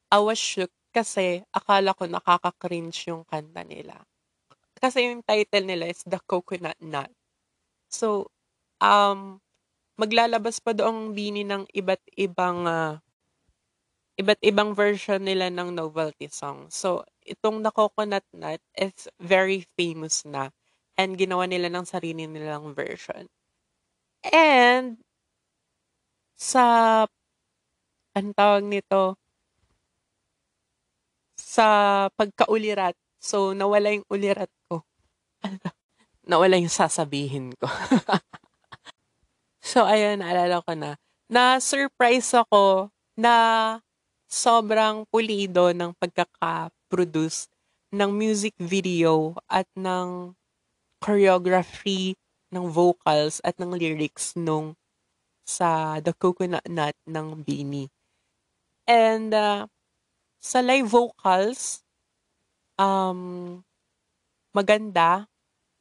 I 0.08 0.18
was 0.24 0.40
shook 0.40 0.72
kasi 0.94 1.44
akala 1.52 1.92
ko 1.92 2.08
nakaka-cringe 2.08 3.12
yung 3.12 3.26
kanta 3.28 3.60
nila. 3.66 4.00
Kasi 4.78 5.10
yung 5.10 5.26
title 5.26 5.66
nila 5.66 5.90
is 5.90 6.00
The 6.06 6.22
Coconut 6.24 6.78
Nut. 6.80 7.10
So, 7.90 8.30
um, 8.78 9.42
maglalabas 9.98 10.62
pa 10.62 10.72
doong 10.72 11.12
bini 11.12 11.42
ng 11.42 11.66
iba't 11.74 12.00
ibang 12.14 12.64
uh, 12.64 12.96
iba't 14.18 14.40
ibang 14.42 14.74
version 14.74 15.22
nila 15.22 15.50
ng 15.50 15.74
novelty 15.74 16.26
song. 16.30 16.70
So, 16.70 17.06
itong 17.22 17.62
The 17.62 17.70
Coconut 17.70 18.26
Nut 18.34 18.62
is 18.74 19.10
very 19.18 19.66
famous 19.78 20.26
na 20.26 20.50
and 20.98 21.14
ginawa 21.14 21.46
nila 21.46 21.70
ng 21.70 21.86
sarili 21.86 22.26
nilang 22.26 22.74
version. 22.74 23.30
And 24.26 24.98
sa 26.38 27.06
ang 28.14 28.34
tawag 28.34 28.66
nito 28.66 29.14
sa 31.38 31.66
pagkaulirat. 32.18 32.98
So, 33.22 33.54
nawala 33.54 33.94
yung 33.94 34.06
ulirat 34.10 34.50
ko. 34.66 34.82
nawala 36.30 36.58
yung 36.58 36.70
sasabihin 36.70 37.54
ko. 37.58 37.66
so, 39.68 39.84
ayun, 39.84 40.24
naalala 40.24 40.64
ko 40.64 40.72
na. 40.72 40.96
Na-surprise 41.28 42.32
ako 42.32 42.88
na 43.12 43.34
sobrang 44.24 45.04
pulido 45.12 45.72
ng 45.76 45.92
pagkaka-produce 46.00 47.52
ng 47.92 48.10
music 48.12 48.56
video 48.56 49.36
at 49.48 49.68
ng 49.76 50.32
choreography 51.00 52.16
ng 52.52 52.64
vocals 52.68 53.40
at 53.44 53.56
ng 53.60 53.76
lyrics 53.76 54.32
nung 54.36 54.72
sa 55.48 56.00
The 56.00 56.12
Coconut 56.12 56.64
Nut 56.68 56.96
ng 57.08 57.44
Beanie. 57.44 57.88
And 58.88 59.32
uh, 59.32 59.68
sa 60.40 60.60
live 60.60 60.88
vocals, 60.88 61.84
um, 62.76 63.60
maganda. 64.52 65.28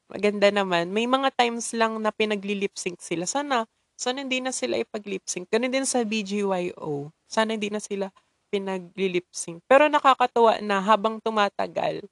Maganda 0.07 0.47
naman. 0.51 0.95
May 0.95 1.03
mga 1.03 1.35
times 1.35 1.75
lang 1.75 1.99
na 1.99 2.15
pinagli-lip 2.15 2.75
sync 2.79 3.03
sila. 3.03 3.27
Sana, 3.27 3.67
sana 3.97 4.21
hindi 4.21 4.39
na 4.39 4.53
sila 4.53 4.77
ipag-lip 4.77 5.25
sync. 5.25 5.49
Ganun 5.49 5.73
din 5.73 5.83
sa 5.89 6.05
BGYO. 6.05 7.09
Sana 7.25 7.57
hindi 7.57 7.73
na 7.73 7.81
sila 7.81 8.13
pinagli-lip 8.53 9.25
sync. 9.33 9.65
Pero 9.65 9.89
nakakatuwa 9.89 10.61
na 10.61 10.79
habang 10.79 11.17
tumatagal, 11.19 12.05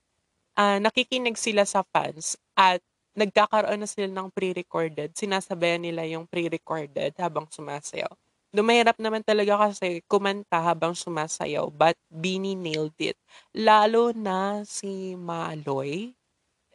uh, 0.57 0.77
nakikinig 0.81 1.37
sila 1.37 1.63
sa 1.63 1.85
fans 1.93 2.35
at 2.57 2.81
nagkakaroon 3.15 3.79
na 3.79 3.87
sila 3.87 4.09
ng 4.11 4.27
pre-recorded. 4.33 5.15
Sinasabayan 5.15 5.85
nila 5.85 6.03
yung 6.09 6.27
pre-recorded 6.27 7.15
habang 7.15 7.47
sumasayaw. 7.47 8.11
Dumahirap 8.55 8.95
naman 8.99 9.23
talaga 9.23 9.67
kasi 9.67 9.99
kumanta 10.07 10.63
habang 10.63 10.95
sumasayaw 10.95 11.67
but 11.71 11.95
Beanie 12.07 12.55
nailed 12.55 12.95
it. 12.99 13.19
Lalo 13.55 14.15
na 14.15 14.63
si 14.63 15.15
Maloy, 15.15 16.15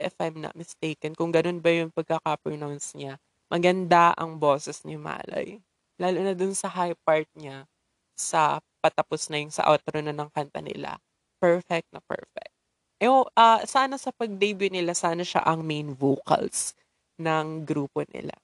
if 0.01 0.17
I'm 0.21 0.41
not 0.41 0.57
mistaken, 0.57 1.13
kung 1.17 1.33
ganun 1.33 1.61
ba 1.61 1.73
yung 1.73 1.93
pagkaka-pronounce 1.93 2.97
niya, 2.97 3.21
maganda 3.51 4.15
ang 4.15 4.39
boses 4.39 4.87
ni 4.87 4.95
Maloy. 4.95 5.59
Lalo 5.99 6.19
na 6.23 6.33
dun 6.33 6.55
sa 6.55 6.71
high 6.71 6.97
part 7.05 7.27
niya 7.35 7.67
sa 8.15 8.63
patapos 8.81 9.29
na 9.29 9.43
yung 9.43 9.53
sa 9.53 9.67
outro 9.69 10.01
na 10.01 10.15
ng 10.15 10.31
kanta 10.33 10.63
nila. 10.63 10.97
Perfect 11.43 11.91
na 11.93 12.01
perfect. 12.07 12.55
Eh, 13.01 13.09
uh, 13.09 13.61
sana 13.65 13.97
sa 13.97 14.13
pag-debut 14.13 14.71
nila, 14.71 14.93
sana 14.93 15.25
siya 15.25 15.43
ang 15.45 15.65
main 15.65 15.93
vocals 15.97 16.77
ng 17.21 17.65
grupo 17.65 18.05
nila. 18.13 18.37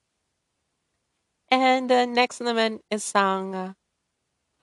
And 1.52 1.88
uh, 1.92 2.08
next 2.08 2.42
naman 2.42 2.82
is 2.90 3.06
ang 3.14 3.76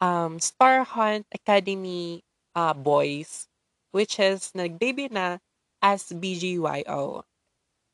um, 0.04 0.42
Star 0.42 0.84
Hunt 0.84 1.26
Academy 1.32 2.26
uh, 2.58 2.76
Boys, 2.76 3.48
which 3.96 4.20
is 4.20 4.52
nag-debut 4.52 5.14
na 5.14 5.40
as 5.80 6.12
BGYO. 6.12 7.24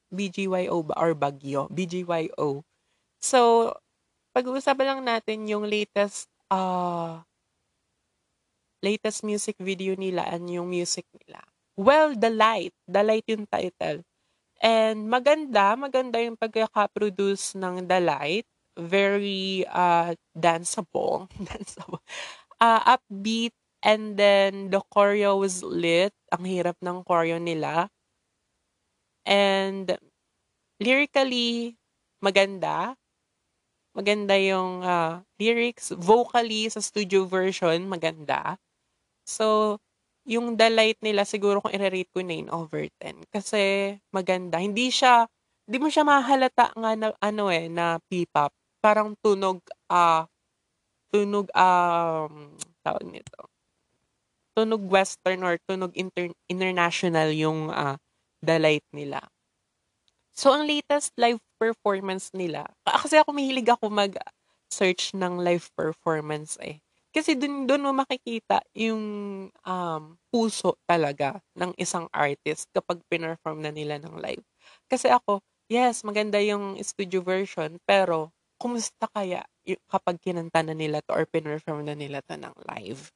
BGYO 0.09 0.85
ba 0.85 0.95
or 0.97 1.13
Bagyo? 1.15 1.69
BGYO. 1.71 2.65
So, 3.21 3.71
pag-uusapan 4.33 4.85
lang 4.85 5.01
natin 5.05 5.47
yung 5.49 5.65
latest 5.65 6.29
uh, 6.49 7.21
latest 8.79 9.27
music 9.27 9.59
video 9.59 9.93
nila 9.95 10.23
and 10.29 10.47
yung 10.47 10.69
music 10.69 11.05
nila. 11.13 11.43
Well, 11.79 12.15
The 12.15 12.31
Light. 12.31 12.75
The 12.87 13.03
Light 13.03 13.27
yung 13.27 13.47
title. 13.47 14.03
And 14.59 15.07
maganda, 15.07 15.75
maganda 15.79 16.19
yung 16.19 16.35
pagkaka-produce 16.35 17.55
ng 17.55 17.87
The 17.87 17.99
Light 18.03 18.47
very 18.79 19.67
uh, 19.67 20.15
danceable. 20.31 21.27
danceable. 21.51 21.99
Uh, 22.59 22.95
upbeat 22.95 23.51
and 23.83 24.15
then 24.15 24.71
the 24.71 24.79
choreo 24.91 25.39
was 25.39 25.61
lit. 25.61 26.15
Ang 26.31 26.47
hirap 26.47 26.79
ng 26.79 27.03
choreo 27.03 27.37
nila. 27.37 27.91
And 29.29 29.93
lyrically, 30.81 31.77
maganda. 32.17 32.97
Maganda 33.93 34.33
yung 34.41 34.81
uh, 34.81 35.21
lyrics. 35.37 35.93
Vocally, 35.93 36.65
sa 36.73 36.81
studio 36.81 37.29
version, 37.29 37.85
maganda. 37.85 38.57
So, 39.29 39.77
yung 40.25 40.57
The 40.57 40.73
Light 40.73 40.97
nila, 41.05 41.29
siguro 41.29 41.61
kung 41.61 41.73
i-rate 41.73 42.09
ko 42.09 42.25
9 42.25 42.49
over 42.49 42.89
10. 42.97 43.29
Kasi 43.29 43.93
maganda. 44.09 44.57
Hindi 44.57 44.89
siya, 44.89 45.29
hindi 45.69 45.77
mo 45.77 45.93
siya 45.93 46.01
mahalata 46.01 46.73
nga 46.73 46.91
na, 46.97 47.13
ano 47.21 47.53
eh, 47.53 47.69
na 47.69 48.01
P-pop 48.09 48.49
parang 48.79 49.15
tunog, 49.19 49.59
ah, 49.91 50.25
tunog, 51.11 51.51
um, 51.53 52.55
tawag 52.83 53.05
nito. 53.07 53.39
Tunog 54.55 54.83
western 54.87 55.43
or 55.45 55.55
tunog 55.67 55.93
inter- 55.95 56.35
international 56.51 57.29
yung 57.35 57.71
uh, 57.71 57.95
the 58.41 58.57
light 58.59 58.85
nila. 58.93 59.21
So, 60.33 60.55
ang 60.55 60.65
latest 60.69 61.11
live 61.19 61.41
performance 61.59 62.31
nila, 62.31 62.69
kasi 62.87 63.19
ako 63.19 63.35
mahilig 63.35 63.67
ako 63.67 63.91
mag-search 63.91 65.11
ng 65.17 65.41
live 65.43 65.67
performance 65.75 66.55
eh. 66.63 66.79
Kasi 67.09 67.33
dun, 67.35 67.65
dun 67.65 67.81
mo 67.83 67.91
makikita 67.91 68.61
yung 68.77 69.01
um, 69.65 70.03
puso 70.29 70.77
talaga 70.85 71.41
ng 71.57 71.73
isang 71.81 72.05
artist 72.13 72.69
kapag 72.69 73.01
pinerform 73.09 73.65
na 73.65 73.73
nila 73.73 73.97
ng 73.97 74.21
live. 74.21 74.45
Kasi 74.85 75.09
ako, 75.09 75.41
yes, 75.67 76.05
maganda 76.05 76.37
yung 76.39 76.77
studio 76.85 77.25
version, 77.25 77.81
pero 77.83 78.29
kumusta 78.61 79.09
kaya 79.09 79.41
kapag 79.89 80.21
kinanta 80.21 80.61
na 80.61 80.77
nila 80.77 81.01
to 81.01 81.17
or 81.17 81.25
pinperform 81.25 81.81
na 81.89 81.97
nila 81.97 82.21
to 82.29 82.37
ng 82.37 82.53
live. 82.69 83.09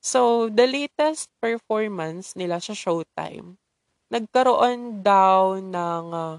So, 0.00 0.48
the 0.48 0.64
latest 0.64 1.28
performance 1.44 2.32
nila 2.32 2.56
sa 2.64 2.72
Showtime, 2.72 3.59
nagkaroon 4.10 5.00
daw 5.06 5.56
ng 5.62 6.06
uh, 6.10 6.36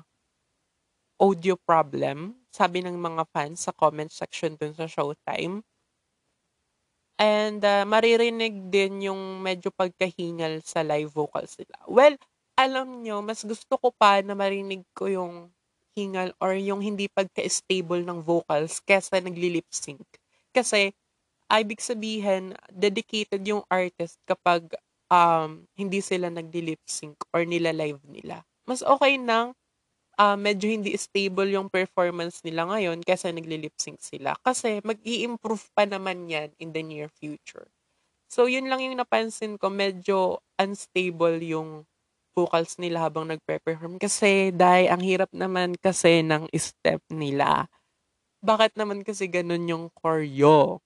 audio 1.21 1.55
problem, 1.55 2.35
sabi 2.51 2.83
ng 2.83 2.99
mga 2.99 3.23
fans 3.31 3.63
sa 3.65 3.71
comment 3.71 4.11
section 4.11 4.59
dun 4.59 4.75
sa 4.75 4.91
Showtime. 4.91 5.63
And 7.21 7.61
uh, 7.63 7.85
maririnig 7.85 8.73
din 8.73 9.07
yung 9.07 9.39
medyo 9.39 9.69
pagkahingal 9.71 10.65
sa 10.65 10.81
live 10.81 11.13
vocals 11.13 11.55
nila. 11.55 11.77
Well, 11.87 12.15
alam 12.59 13.05
nyo, 13.05 13.23
mas 13.23 13.45
gusto 13.45 13.77
ko 13.77 13.93
pa 13.93 14.19
na 14.19 14.35
marinig 14.35 14.83
ko 14.91 15.07
yung 15.07 15.53
hingal 15.95 16.33
or 16.41 16.57
yung 16.57 16.81
hindi 16.81 17.07
pagka-stable 17.07 18.03
ng 18.03 18.19
vocals 18.25 18.81
kesa 18.83 19.21
nagli-lip 19.21 19.69
sync. 19.71 20.03
Kasi, 20.51 20.91
ibig 21.47 21.79
sabihin, 21.79 22.57
dedicated 22.73 23.45
yung 23.47 23.63
artist 23.69 24.19
kapag 24.27 24.73
um, 25.11 25.67
hindi 25.75 25.99
sila 25.99 26.31
nagli-lip 26.31 26.79
sync 26.87 27.19
or 27.35 27.43
nila 27.43 27.75
live 27.75 27.99
nila. 28.07 28.47
Mas 28.63 28.79
okay 28.79 29.19
nang 29.19 29.51
uh, 30.15 30.39
medyo 30.39 30.71
hindi 30.71 30.95
stable 30.95 31.51
yung 31.51 31.67
performance 31.67 32.39
nila 32.47 32.65
ngayon 32.71 33.03
kesa 33.03 33.29
nagli-lip 33.35 33.75
sync 33.75 33.99
sila. 33.99 34.33
Kasi 34.39 34.79
mag 34.87 34.97
improve 35.03 35.67
pa 35.75 35.83
naman 35.83 36.31
yan 36.31 36.49
in 36.57 36.71
the 36.71 36.81
near 36.81 37.11
future. 37.11 37.67
So, 38.31 38.47
yun 38.47 38.71
lang 38.71 38.79
yung 38.79 38.95
napansin 38.95 39.59
ko, 39.59 39.67
medyo 39.67 40.39
unstable 40.55 41.35
yung 41.43 41.83
vocals 42.31 42.79
nila 42.79 43.03
habang 43.03 43.27
nagpe-perform. 43.27 43.99
Kasi, 43.99 44.55
dahil 44.55 44.87
ang 44.87 45.03
hirap 45.03 45.27
naman 45.35 45.75
kasi 45.75 46.23
ng 46.23 46.47
step 46.55 47.03
nila. 47.11 47.67
Bakit 48.39 48.79
naman 48.79 49.03
kasi 49.03 49.27
ganun 49.27 49.67
yung 49.67 49.85
choreo? 49.99 50.79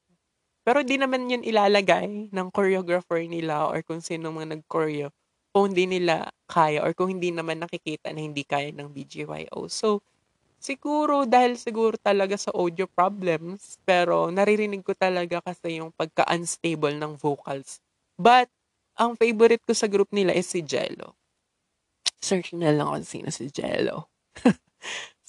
Pero 0.66 0.82
di 0.82 0.98
naman 0.98 1.30
yun 1.30 1.46
ilalagay 1.46 2.34
ng 2.34 2.48
choreographer 2.50 3.22
nila 3.22 3.70
or 3.70 3.86
kung 3.86 4.02
sino 4.02 4.34
mga 4.34 4.58
nag-choreo 4.58 5.14
kung 5.56 5.72
hindi 5.72 5.88
nila 5.88 6.28
kaya 6.52 6.84
or 6.84 6.92
kung 6.92 7.16
hindi 7.16 7.32
naman 7.32 7.64
nakikita 7.64 8.12
na 8.12 8.20
hindi 8.20 8.44
kaya 8.44 8.76
ng 8.76 8.92
BGYO. 8.92 9.72
So, 9.72 10.04
siguro 10.60 11.24
dahil 11.24 11.56
siguro 11.56 11.96
talaga 11.96 12.36
sa 12.36 12.52
audio 12.52 12.90
problems, 12.92 13.80
pero 13.88 14.28
naririnig 14.34 14.84
ko 14.84 14.92
talaga 14.98 15.40
kasi 15.40 15.80
yung 15.80 15.96
pagka-unstable 15.96 17.00
ng 17.00 17.16
vocals. 17.16 17.80
But, 18.20 18.52
ang 19.00 19.16
favorite 19.16 19.64
ko 19.64 19.72
sa 19.72 19.88
group 19.88 20.12
nila 20.12 20.36
is 20.36 20.50
si 20.52 20.60
Jello 20.60 21.16
search 22.26 22.58
na 22.58 22.74
lang 22.74 22.90
kung 22.90 23.06
sino 23.06 23.30
si 23.30 23.54
Jello. 23.54 24.10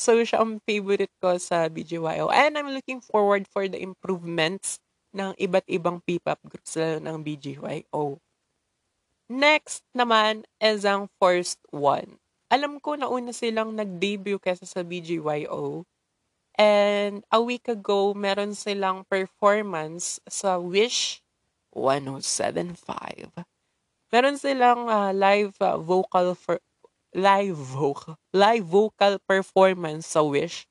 so, 0.01 0.16
siya 0.25 0.40
ang 0.40 0.64
favorite 0.64 1.12
ko 1.20 1.37
sa 1.37 1.68
BGYO. 1.68 2.33
And 2.33 2.57
I'm 2.57 2.72
looking 2.72 3.05
forward 3.05 3.44
for 3.53 3.68
the 3.68 3.77
improvements 3.77 4.81
ng 5.16 5.33
iba't 5.40 5.64
ibang 5.72 6.05
P-pop 6.05 6.37
groups 6.44 6.76
lalo 6.76 7.00
ng 7.00 7.16
BGYO. 7.24 8.20
Next 9.33 9.83
naman 9.96 10.44
is 10.61 10.85
ang 10.85 11.09
first 11.16 11.59
one. 11.72 12.20
Alam 12.52 12.79
ko 12.79 12.94
na 12.94 13.11
una 13.11 13.35
silang 13.35 13.74
nag-debut 13.74 14.38
kesa 14.38 14.68
sa 14.68 14.85
BGYO. 14.85 15.83
And 16.57 17.26
a 17.33 17.40
week 17.42 17.66
ago, 17.66 18.14
meron 18.14 18.55
silang 18.55 19.02
performance 19.09 20.22
sa 20.31 20.61
Wish 20.62 21.24
1075. 21.74 23.35
Meron 24.14 24.37
silang 24.38 24.87
uh, 24.87 25.11
live 25.11 25.52
uh, 25.59 25.76
vocal 25.76 26.38
for 26.38 26.62
live 27.12 27.59
vocal, 27.59 28.16
live 28.31 28.64
vocal 28.64 29.18
performance 29.26 30.07
sa 30.07 30.22
Wish 30.22 30.64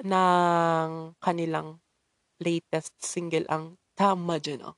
ng 0.00 1.14
kanilang 1.20 1.83
latest 2.44 2.92
single 3.00 3.48
ang 3.48 3.80
Tama 3.96 4.36
Dyan 4.36 4.76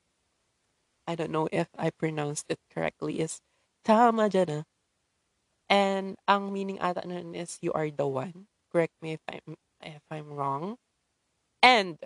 I 1.07 1.13
don't 1.15 1.35
know 1.35 1.51
if 1.51 1.67
I 1.75 1.91
pronounced 1.91 2.47
it 2.47 2.63
correctly 2.71 3.19
is 3.19 3.43
Tama 3.83 4.31
Dyan 4.31 4.63
And 5.67 6.15
ang 6.31 6.55
meaning 6.55 6.79
ata 6.79 7.03
nun 7.03 7.35
is 7.35 7.59
you 7.59 7.75
are 7.75 7.91
the 7.91 8.07
one. 8.07 8.47
Correct 8.71 8.95
me 9.03 9.19
if 9.19 9.23
I'm 9.27 9.59
if 9.83 10.03
I'm 10.07 10.31
wrong. 10.31 10.79
And 11.59 11.99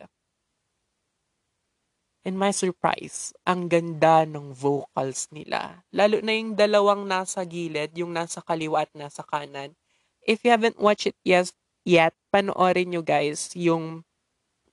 And 2.22 2.38
my 2.38 2.54
surprise, 2.54 3.34
ang 3.50 3.66
ganda 3.66 4.30
ng 4.30 4.54
vocals 4.54 5.26
nila. 5.34 5.82
Lalo 5.90 6.22
na 6.22 6.38
yung 6.38 6.54
dalawang 6.54 7.10
nasa 7.10 7.42
gilid, 7.42 7.98
yung 7.98 8.14
nasa 8.14 8.46
kaliwa 8.46 8.86
at 8.86 8.94
nasa 8.94 9.26
kanan. 9.26 9.74
If 10.22 10.46
you 10.46 10.54
haven't 10.54 10.78
watched 10.78 11.10
it 11.10 11.18
yes, 11.26 11.50
yet, 11.82 12.14
panoorin 12.30 12.94
nyo 12.94 13.02
guys 13.02 13.50
yung 13.58 14.06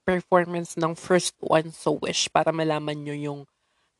performance 0.09 0.81
ng 0.81 0.97
first 0.97 1.37
one 1.45 1.69
so 1.69 2.01
Wish 2.01 2.33
para 2.33 2.49
malaman 2.49 2.97
nyo 3.05 3.13
yung 3.13 3.41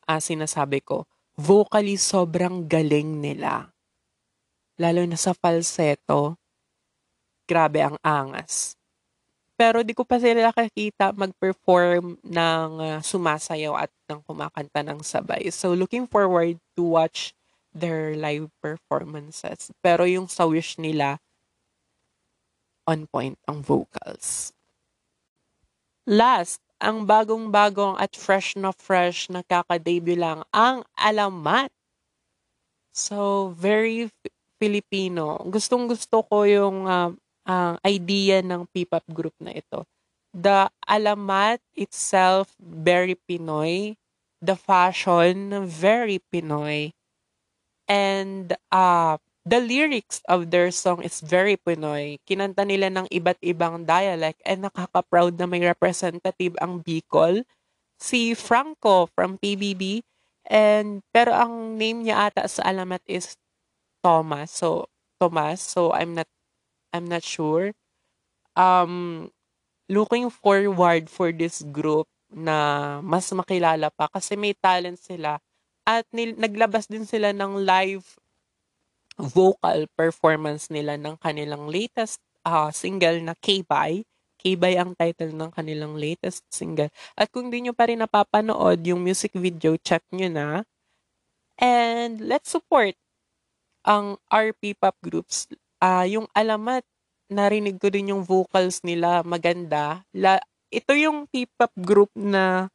uh, 0.09 0.17
sinasabi 0.17 0.81
ko. 0.81 1.05
Vocally, 1.37 2.01
sobrang 2.01 2.65
galing 2.65 3.21
nila. 3.21 3.69
Lalo 4.81 5.05
na 5.05 5.13
sa 5.13 5.37
falsetto, 5.37 6.33
grabe 7.45 7.85
ang 7.85 8.01
angas. 8.01 8.73
Pero 9.53 9.83
di 9.85 9.93
ko 9.93 10.07
pa 10.07 10.17
sila 10.17 10.49
nakakita 10.49 11.13
mag-perform 11.13 12.17
ng 12.23 12.69
uh, 12.79 12.97
sumasayaw 13.03 13.85
at 13.85 13.91
ng 14.09 14.23
kumakanta 14.25 14.81
ng 14.81 15.03
sabay. 15.05 15.51
So 15.53 15.77
looking 15.77 16.09
forward 16.09 16.57
to 16.79 16.81
watch 16.97 17.35
their 17.75 18.15
live 18.15 18.49
performances. 18.63 19.69
Pero 19.83 20.07
yung 20.07 20.31
sa 20.31 20.47
wish 20.47 20.79
nila, 20.79 21.19
on 22.87 23.05
point 23.05 23.37
ang 23.45 23.61
vocals. 23.61 24.55
Last, 26.07 26.63
ang 26.79 27.03
bagong-bagong 27.03 27.99
at 27.99 28.15
fresh 28.15 28.55
na 28.55 28.71
fresh 28.71 29.27
na 29.27 29.43
kaka-debut 29.43 30.15
lang 30.15 30.47
ang 30.55 30.87
Alamat. 30.95 31.67
So, 32.95 33.51
very 33.55 34.07
Filipino. 34.59 35.43
Gustong-gusto 35.47 36.23
ko 36.27 36.47
yung 36.47 36.87
uh, 36.87 37.11
uh, 37.47 37.75
idea 37.83 38.39
ng 38.43 38.67
P-pop 38.71 39.03
group 39.11 39.35
na 39.43 39.55
ito. 39.55 39.83
The 40.31 40.71
Alamat 40.87 41.59
itself, 41.73 42.53
very 42.59 43.17
Pinoy. 43.17 43.99
The 44.39 44.55
fashion, 44.55 45.67
very 45.67 46.23
Pinoy. 46.31 46.95
And 47.89 48.55
uh, 48.71 49.17
the 49.45 49.59
lyrics 49.59 50.21
of 50.27 50.51
their 50.51 50.71
song 50.71 51.03
is 51.03 51.21
very 51.23 51.55
Pinoy. 51.55 52.19
Kinanta 52.27 52.67
nila 52.67 52.91
ng 52.91 53.07
iba't 53.11 53.39
ibang 53.43 53.87
dialect 53.87 54.39
and 54.43 54.67
nakaka-proud 54.67 55.39
na 55.39 55.47
may 55.47 55.63
representative 55.63 56.55
ang 56.59 56.83
Bicol. 56.83 57.43
Si 57.99 58.35
Franco 58.35 59.07
from 59.11 59.39
PBB. 59.39 60.03
And, 60.49 61.05
pero 61.13 61.35
ang 61.35 61.77
name 61.77 62.09
niya 62.09 62.31
ata 62.31 62.47
sa 62.49 62.65
alamat 62.65 63.03
is 63.05 63.37
Thomas. 64.01 64.49
So, 64.51 64.89
Thomas. 65.21 65.61
So, 65.61 65.93
I'm 65.93 66.15
not, 66.15 66.27
I'm 66.91 67.05
not 67.05 67.21
sure. 67.21 67.75
Um, 68.57 69.29
looking 69.89 70.29
forward 70.29 71.09
for 71.09 71.33
this 71.33 71.65
group 71.73 72.07
na 72.29 72.99
mas 73.01 73.25
makilala 73.33 73.89
pa 73.89 74.05
kasi 74.09 74.37
may 74.37 74.53
talent 74.53 75.01
sila 75.01 75.41
at 75.89 76.05
nil- 76.13 76.37
naglabas 76.37 76.85
din 76.85 77.01
sila 77.01 77.33
ng 77.33 77.65
live 77.65 78.05
vocal 79.19 79.85
performance 79.99 80.71
nila 80.71 80.95
ng 80.95 81.19
kanilang 81.19 81.67
latest 81.67 82.23
uh, 82.47 82.71
single 82.71 83.19
na 83.19 83.35
K-Bye. 83.35 84.07
K-Bye 84.39 84.79
ang 84.79 84.95
title 84.95 85.35
ng 85.35 85.51
kanilang 85.51 85.99
latest 85.99 86.47
single. 86.47 86.87
At 87.19 87.27
kung 87.27 87.51
di 87.51 87.67
nyo 87.67 87.75
pa 87.75 87.91
rin 87.91 87.99
napapanood 87.99 88.79
yung 88.87 89.03
music 89.03 89.35
video, 89.35 89.75
check 89.75 90.01
nyo 90.15 90.31
na. 90.31 90.47
And 91.59 92.23
let's 92.23 92.55
support 92.55 92.95
ang 93.83 94.15
RP 94.31 94.79
pop 94.79 94.95
groups. 95.03 95.51
Uh, 95.83 96.07
yung 96.07 96.27
alamat, 96.31 96.87
narinig 97.27 97.77
ko 97.77 97.91
din 97.91 98.15
yung 98.15 98.23
vocals 98.23 98.81
nila, 98.81 99.21
maganda. 99.27 100.07
La, 100.15 100.39
ito 100.73 100.91
yung 100.97 101.29
P-pop 101.29 101.73
group 101.77 102.11
na 102.17 102.67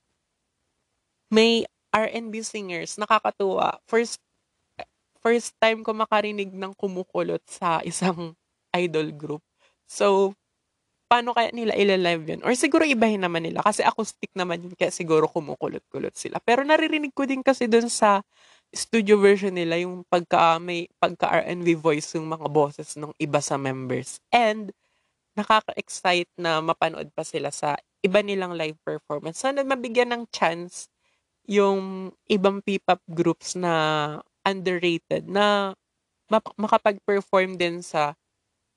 may 1.31 1.67
R&B 1.95 2.43
singers, 2.43 2.99
nakakatuwa. 2.99 3.79
First 3.87 4.19
first 5.25 5.57
time 5.57 5.81
ko 5.81 5.97
makarinig 5.97 6.53
ng 6.53 6.77
kumukulot 6.77 7.41
sa 7.49 7.81
isang 7.81 8.37
idol 8.77 9.09
group. 9.17 9.43
So, 9.89 10.37
paano 11.09 11.33
kaya 11.33 11.55
nila 11.55 11.73
ila-live 11.73 12.25
yun? 12.37 12.41
Or 12.45 12.53
siguro 12.59 12.85
ibahin 12.85 13.25
naman 13.25 13.49
nila 13.49 13.65
kasi 13.65 13.81
acoustic 13.81 14.29
naman 14.37 14.61
yun 14.67 14.75
kaya 14.77 14.93
siguro 14.93 15.25
kumukulot-kulot 15.31 16.13
sila. 16.13 16.43
Pero 16.45 16.61
naririnig 16.67 17.17
ko 17.17 17.25
din 17.25 17.41
kasi 17.41 17.71
dun 17.71 17.89
sa 17.89 18.21
studio 18.75 19.17
version 19.23 19.55
nila 19.55 19.79
yung 19.79 20.03
pagka 20.11 20.59
may 20.59 20.91
pagka 20.99 21.31
R&B 21.47 21.79
voice 21.79 22.19
yung 22.19 22.27
mga 22.27 22.51
boses 22.51 22.99
ng 22.99 23.15
iba 23.23 23.39
sa 23.39 23.55
members. 23.55 24.19
And 24.35 24.75
nakaka-excite 25.39 26.31
na 26.39 26.59
mapanood 26.59 27.11
pa 27.15 27.23
sila 27.23 27.55
sa 27.55 27.79
iba 28.03 28.21
nilang 28.23 28.59
live 28.59 28.79
performance. 28.83 29.39
Sana 29.43 29.63
mabigyan 29.63 30.11
ng 30.11 30.23
chance 30.35 30.91
yung 31.47 32.11
ibang 32.27 32.59
P-pop 32.65 33.03
groups 33.07 33.55
na 33.55 33.73
underrated 34.45 35.27
na 35.27 35.75
makapag-perform 36.57 37.57
din 37.57 37.81
sa 37.81 38.15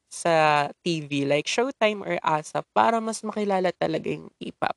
sa 0.07 0.67
TV 0.87 1.27
like 1.27 1.47
Showtime 1.51 1.99
or 1.99 2.15
ASAP 2.23 2.63
para 2.71 3.03
mas 3.03 3.19
makilala 3.27 3.75
talaga 3.75 4.07
yung 4.07 4.31
P-pop. 4.39 4.75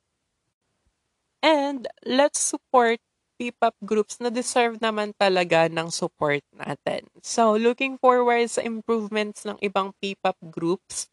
And 1.41 1.87
let's 2.03 2.37
support 2.37 2.99
P-pop 3.41 3.73
groups 3.81 4.21
na 4.21 4.29
deserve 4.29 4.77
naman 4.77 5.17
talaga 5.17 5.65
ng 5.65 5.89
support 5.89 6.45
natin. 6.53 7.09
So, 7.25 7.57
looking 7.57 7.97
forward 7.97 8.45
sa 8.53 8.61
improvements 8.61 9.49
ng 9.49 9.57
ibang 9.65 9.97
P-pop 9.97 10.37
groups 10.53 11.09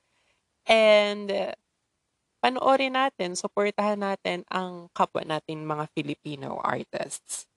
and 0.69 1.33
panoorin 2.45 3.01
natin, 3.01 3.33
suportahan 3.33 4.05
natin 4.05 4.45
ang 4.53 4.93
kapwa 4.93 5.25
natin 5.25 5.65
mga 5.65 5.89
Filipino 5.97 6.61
artists. 6.61 7.49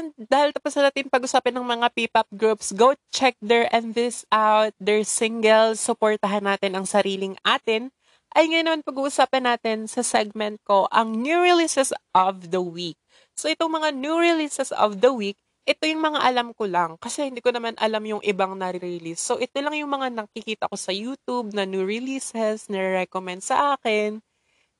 And 0.00 0.16
dahil 0.16 0.56
tapos 0.56 0.72
na 0.80 0.88
natin 0.88 1.12
pag-usapin 1.12 1.52
ng 1.60 1.66
mga 1.76 1.92
P-pop 1.92 2.24
groups, 2.32 2.72
go 2.72 2.96
check 3.12 3.36
their 3.44 3.68
MVs 3.68 4.24
out, 4.32 4.72
their 4.80 5.04
singles, 5.04 5.76
suportahan 5.76 6.40
natin 6.40 6.72
ang 6.72 6.88
sariling 6.88 7.36
atin. 7.44 7.92
Ay 8.32 8.48
ngayon 8.48 8.80
pag-uusapan 8.80 9.44
natin 9.44 9.84
sa 9.84 10.00
segment 10.00 10.56
ko 10.64 10.88
ang 10.88 11.20
new 11.20 11.36
releases 11.44 11.92
of 12.16 12.48
the 12.48 12.64
week. 12.64 12.96
So 13.36 13.52
itong 13.52 13.76
mga 13.76 13.92
new 13.92 14.16
releases 14.16 14.72
of 14.72 15.04
the 15.04 15.12
week, 15.12 15.36
ito 15.68 15.84
yung 15.84 16.00
mga 16.00 16.24
alam 16.24 16.56
ko 16.56 16.64
lang 16.64 16.96
kasi 16.96 17.28
hindi 17.28 17.44
ko 17.44 17.52
naman 17.52 17.76
alam 17.76 18.00
yung 18.00 18.24
ibang 18.24 18.56
na-release. 18.56 19.20
So, 19.20 19.36
ito 19.36 19.60
lang 19.60 19.76
yung 19.76 19.92
mga 19.92 20.08
nakikita 20.16 20.66
ko 20.66 20.74
sa 20.74 20.90
YouTube 20.90 21.52
na 21.52 21.68
new 21.68 21.84
releases, 21.84 22.66
na-recommend 22.72 23.44
sa 23.44 23.76
akin. 23.76 24.24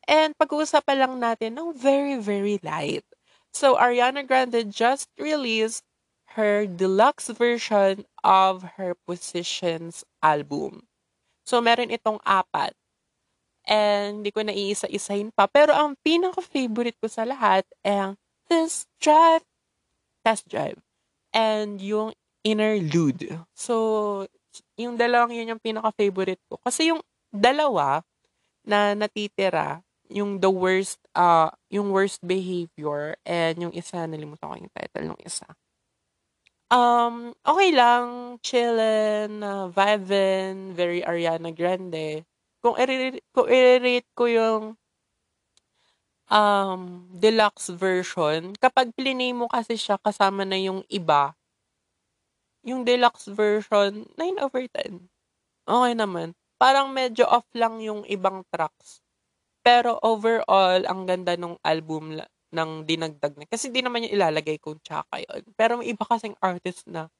And 0.08 0.32
pag-uusapan 0.40 0.96
lang 0.96 1.14
natin 1.20 1.60
ng 1.60 1.76
very, 1.76 2.16
very 2.16 2.56
light. 2.64 3.04
So, 3.50 3.76
Ariana 3.76 4.26
Grande 4.26 4.66
just 4.70 5.10
released 5.18 5.82
her 6.38 6.66
deluxe 6.66 7.28
version 7.34 8.06
of 8.22 8.78
her 8.78 8.94
Positions 8.94 10.06
album. 10.22 10.86
So, 11.42 11.58
meron 11.58 11.90
itong 11.90 12.22
apat. 12.22 12.78
And 13.66 14.22
hindi 14.22 14.30
ko 14.30 14.46
na 14.46 14.54
iisa-isahin 14.54 15.34
pa. 15.34 15.50
Pero 15.50 15.74
ang 15.74 15.98
pinaka-favorite 16.00 16.96
ko 17.02 17.10
sa 17.10 17.26
lahat 17.26 17.66
ay 17.82 18.14
This 18.50 18.86
Drive 18.98 19.46
test 20.24 20.46
drive. 20.48 20.78
And 21.32 21.80
yung 21.80 22.12
interlude. 22.42 23.40
So, 23.54 24.26
yung 24.74 24.98
dalawang 24.98 25.34
yun 25.36 25.56
yung 25.56 25.62
pinaka-favorite 25.62 26.42
ko. 26.50 26.58
Kasi 26.60 26.90
yung 26.90 27.00
dalawa 27.30 28.02
na 28.66 28.92
natitira, 28.98 29.80
yung 30.10 30.42
the 30.42 30.50
worst, 30.50 30.98
uh, 31.14 31.54
yung 31.70 31.94
worst 31.94 32.20
behavior, 32.26 33.14
and 33.22 33.62
yung 33.62 33.74
isa, 33.74 34.04
nalimutan 34.04 34.50
ko 34.50 34.54
yung 34.58 34.74
title 34.74 35.06
ng 35.14 35.20
isa. 35.22 35.46
Um, 36.70 37.34
okay 37.42 37.70
lang, 37.74 38.38
chillin, 38.42 39.42
uh, 39.42 39.70
vibin, 39.70 40.74
very 40.74 41.02
Ariana 41.02 41.50
Grande. 41.54 42.26
Kung 42.62 42.78
i-rate 42.78 44.10
ko, 44.14 44.26
yung 44.30 44.62
um, 46.30 46.82
deluxe 47.10 47.74
version, 47.74 48.54
kapag 48.58 48.94
plinay 48.94 49.34
mo 49.34 49.50
kasi 49.50 49.74
siya 49.74 49.98
kasama 49.98 50.46
na 50.46 50.58
yung 50.58 50.86
iba, 50.86 51.34
yung 52.62 52.86
deluxe 52.86 53.26
version, 53.32 54.06
9 54.14 54.38
over 54.38 54.62
10. 54.62 55.10
Okay 55.66 55.92
naman. 55.96 56.38
Parang 56.60 56.92
medyo 56.92 57.24
off 57.26 57.48
lang 57.56 57.80
yung 57.80 58.04
ibang 58.06 58.44
tracks. 58.52 59.00
Pero 59.60 60.00
overall, 60.00 60.82
ang 60.88 61.04
ganda 61.04 61.36
nung 61.36 61.60
album 61.60 62.16
ng 62.50 62.70
dinagdag 62.84 63.36
na. 63.36 63.46
Kasi 63.46 63.68
di 63.68 63.84
naman 63.84 64.08
yung 64.08 64.16
ilalagay 64.16 64.58
kung 64.58 64.80
tsaka 64.80 65.20
yun. 65.20 65.42
Pero 65.54 65.78
may 65.78 65.92
iba 65.92 66.02
kasing 66.02 66.34
artist 66.40 66.88
na 66.88 67.12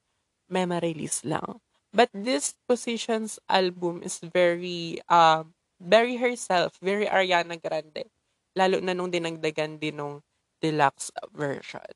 memory 0.51 0.91
release 0.97 1.23
lang. 1.23 1.61
But 1.91 2.11
this 2.15 2.55
Positions 2.67 3.39
album 3.51 3.99
is 4.03 4.19
very, 4.23 5.03
uh, 5.11 5.43
very 5.79 6.15
herself, 6.19 6.79
very 6.79 7.07
Ariana 7.07 7.59
Grande 7.59 8.07
Lalo 8.51 8.83
na 8.83 8.91
nung 8.91 9.07
dinagdagan 9.07 9.79
din 9.79 9.95
nung 9.95 10.19
deluxe 10.59 11.11
version. 11.31 11.87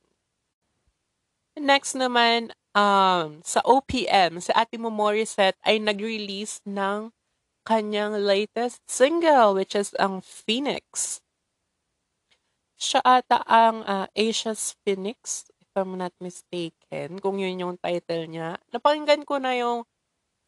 Next 1.56 1.96
naman, 1.96 2.52
um, 2.76 3.40
sa 3.44 3.60
OPM, 3.64 4.40
sa 4.40 4.64
Ate 4.64 4.80
Mo 4.80 4.92
Morissette 4.92 5.60
ay 5.64 5.80
nag-release 5.80 6.64
ng 6.68 7.12
kanyang 7.66 8.14
latest 8.22 8.86
single, 8.86 9.58
which 9.58 9.74
is 9.74 9.92
ang 9.98 10.22
Phoenix. 10.22 11.20
Siya 12.78 13.02
ata 13.02 13.42
ang 13.50 13.82
uh, 13.84 14.06
Asia's 14.14 14.78
Phoenix, 14.86 15.50
if 15.58 15.72
I'm 15.74 15.98
not 15.98 16.14
mistaken, 16.22 17.18
kung 17.20 17.42
yun 17.42 17.60
yung 17.60 17.76
title 17.82 18.30
niya. 18.30 18.62
Napakinggan 18.70 19.26
ko 19.26 19.42
na 19.42 19.58
yung 19.58 19.84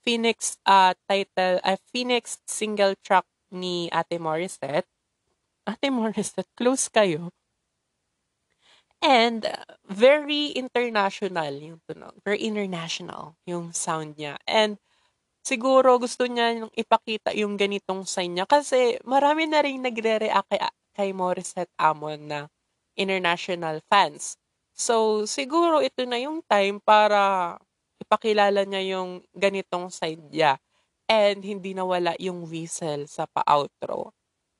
Phoenix 0.05 0.55
uh, 0.63 0.93
title, 1.09 1.59
uh, 1.65 1.75
Phoenix 1.91 2.39
single 2.45 2.95
track 3.01 3.25
ni 3.51 3.89
Ate 3.91 4.21
Morissette. 4.21 4.87
Ate 5.67 5.89
Morissette, 5.91 6.47
close 6.55 6.87
kayo. 6.87 7.33
And 9.01 9.45
very 9.85 10.55
international 10.57 11.53
yung 11.59 11.79
tunog. 11.85 12.17
Very 12.25 12.41
international 12.45 13.37
yung 13.45 13.73
sound 13.73 14.17
niya. 14.17 14.41
And 14.47 14.81
siguro 15.47 15.95
gusto 15.95 16.27
niya 16.27 16.67
ipakita 16.75 17.31
yung 17.31 17.55
ganitong 17.55 18.03
sign 18.03 18.35
niya 18.35 18.43
kasi 18.43 18.99
marami 19.07 19.47
na 19.47 19.63
rin 19.63 19.79
nagre-react 19.79 20.51
kay, 20.51 20.59
kay 20.91 21.09
Morissette 21.15 21.71
Amon 21.79 22.19
na 22.27 22.39
international 22.99 23.79
fans. 23.87 24.35
So, 24.75 25.23
siguro 25.23 25.79
ito 25.79 26.03
na 26.03 26.19
yung 26.19 26.43
time 26.43 26.83
para 26.83 27.55
ipakilala 28.03 28.67
niya 28.67 28.99
yung 28.99 29.23
ganitong 29.31 29.87
side 29.87 30.21
niya 30.27 30.59
and 31.07 31.39
hindi 31.39 31.71
nawala 31.71 32.11
yung 32.19 32.43
whistle 32.43 33.07
sa 33.07 33.23
pa-outro. 33.31 34.11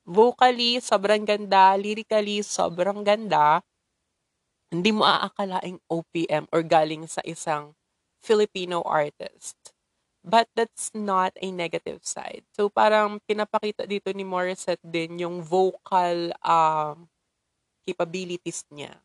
Vocally, 0.07 0.79
sobrang 0.79 1.27
ganda. 1.27 1.75
Lyrically, 1.75 2.39
sobrang 2.39 3.03
ganda. 3.03 3.59
Hindi 4.71 4.95
mo 4.95 5.03
aakalaing 5.03 5.83
OPM 5.91 6.47
or 6.55 6.63
galing 6.63 7.03
sa 7.11 7.19
isang 7.27 7.75
Filipino 8.23 8.79
artist. 8.87 9.76
But 10.27 10.51
that's 10.59 10.91
not 10.91 11.31
a 11.39 11.47
negative 11.55 12.03
side. 12.03 12.43
So 12.51 12.67
parang 12.67 13.23
pinapakita 13.23 13.87
dito 13.87 14.11
ni 14.11 14.27
Morissette 14.27 14.83
din 14.83 15.23
yung 15.23 15.39
vocal 15.39 16.35
um, 16.43 17.07
capabilities 17.87 18.67
niya 18.67 18.99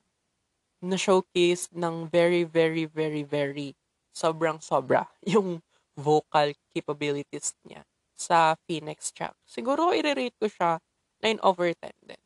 na 0.83 0.99
showcase 0.99 1.71
ng 1.71 2.11
very, 2.11 2.43
very, 2.43 2.91
very, 2.91 3.23
very 3.23 3.79
sobrang 4.11 4.59
sobra 4.59 5.07
yung 5.33 5.63
vocal 5.95 6.51
capabilities 6.75 7.55
niya 7.63 7.87
sa 8.19 8.59
Phoenix 8.67 9.15
track. 9.15 9.39
Siguro 9.47 9.95
i-rate 9.95 10.35
ko 10.43 10.51
siya 10.51 10.83
9 11.23 11.39
over 11.47 11.71
10 11.71 12.11
din. 12.11 12.25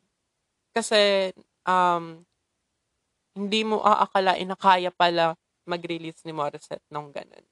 Kasi 0.72 1.32
um, 1.68 2.24
hindi 3.36 3.60
mo 3.60 3.84
aakalain 3.84 4.48
na 4.48 4.56
kaya 4.56 4.88
pala 4.88 5.36
mag-release 5.68 6.24
ni 6.24 6.32
Morissette 6.32 6.84
nung 6.88 7.12
ganun. 7.12 7.44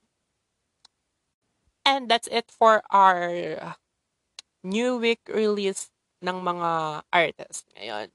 And 1.84 2.08
that's 2.08 2.28
it 2.32 2.48
for 2.48 2.80
our 2.88 3.28
new 4.64 4.96
week 4.96 5.20
release 5.28 5.92
ng 6.24 6.40
mga 6.40 7.04
artists 7.12 7.68
ngayon. 7.76 8.08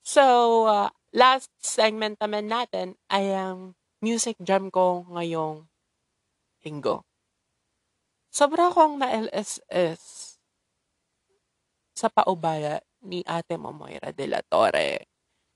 So, 0.00 0.24
uh, 0.64 0.88
last 1.12 1.52
segment 1.60 2.16
naman 2.20 2.48
natin 2.48 2.96
ay 3.12 3.32
ang 3.36 3.76
music 4.00 4.40
jam 4.40 4.72
ko 4.72 5.04
ngayong 5.12 5.68
linggo. 6.64 7.04
Sobra 8.32 8.72
akong 8.72 8.98
na-LSS 8.98 10.02
sa 11.94 12.08
paubaya 12.10 12.82
ni 13.04 13.22
Ate 13.22 13.54
Momoira 13.54 14.10
de 14.10 14.26
la 14.26 14.42
Torre. 14.42 15.06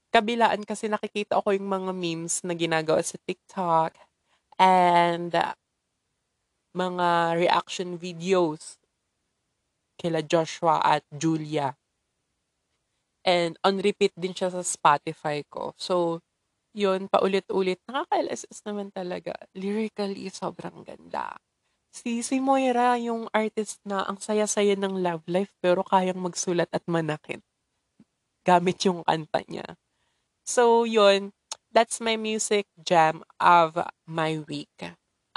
Kabilaan 0.09 0.63
kasi 0.65 0.89
nakikita 0.89 1.43
ko 1.43 1.53
yung 1.53 1.69
mga 1.69 1.93
memes 1.93 2.41
na 2.47 2.55
ginagawa 2.55 3.03
sa 3.03 3.19
TikTok 3.21 3.93
and 4.57 5.35
uh, 5.37 5.53
mga 6.77 7.39
reaction 7.39 7.97
videos 7.97 8.77
kila 9.99 10.23
Joshua 10.23 10.79
at 10.85 11.03
Julia. 11.11 11.75
And 13.27 13.59
on 13.67 13.83
repeat 13.83 14.15
din 14.15 14.33
siya 14.33 14.55
sa 14.55 14.63
Spotify 14.63 15.45
ko. 15.51 15.75
So, 15.77 16.23
yun, 16.73 17.11
paulit-ulit. 17.11 17.83
Nakaka-LSS 17.91 18.63
naman 18.65 18.95
talaga. 18.95 19.35
Lyrically, 19.53 20.31
sobrang 20.31 20.87
ganda. 20.87 21.37
Si, 21.91 22.23
si 22.23 22.39
Moira, 22.39 22.95
yung 23.01 23.27
artist 23.35 23.83
na 23.83 24.07
ang 24.07 24.23
saya-saya 24.23 24.79
ng 24.79 25.03
love 25.03 25.27
life 25.27 25.51
pero 25.59 25.83
kayang 25.83 26.23
magsulat 26.23 26.71
at 26.71 26.85
manakit 26.87 27.43
gamit 28.49 28.81
yung 28.89 29.05
kanta 29.05 29.45
niya. 29.45 29.77
So, 30.49 30.89
yun. 30.89 31.37
That's 31.69 32.01
my 32.01 32.17
music 32.17 32.65
jam 32.81 33.21
of 33.37 33.77
my 34.09 34.41
week. 34.49 34.73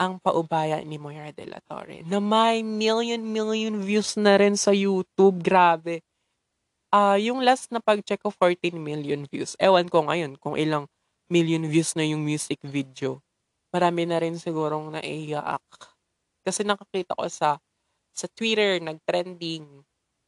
Ang 0.02 0.18
paubaya 0.18 0.82
ni 0.82 0.98
Moira 0.98 1.30
de 1.30 1.46
la 1.46 1.62
Torre. 1.70 2.02
Na 2.10 2.18
may 2.18 2.66
million-million 2.66 3.78
views 3.86 4.18
na 4.18 4.42
rin 4.42 4.58
sa 4.58 4.74
YouTube. 4.74 5.46
Grabe. 5.46 6.02
Uh, 6.90 7.22
yung 7.22 7.46
last 7.46 7.70
na 7.70 7.78
pag-check 7.78 8.18
ko, 8.18 8.34
14 8.34 8.74
million 8.82 9.30
views. 9.30 9.54
Ewan 9.62 9.86
ko 9.94 10.10
ngayon 10.10 10.42
kung 10.42 10.58
ilang 10.58 10.90
million 11.30 11.62
views 11.70 11.94
na 11.94 12.02
yung 12.02 12.26
music 12.26 12.58
video. 12.66 13.22
Marami 13.70 14.10
na 14.10 14.18
rin 14.18 14.42
sigurong 14.42 14.98
naiyak 14.98 15.64
kasi 16.42 16.66
nakakita 16.66 17.14
ko 17.14 17.30
sa 17.30 17.62
sa 18.12 18.28
Twitter, 18.28 18.82
nag-trending. 18.84 19.64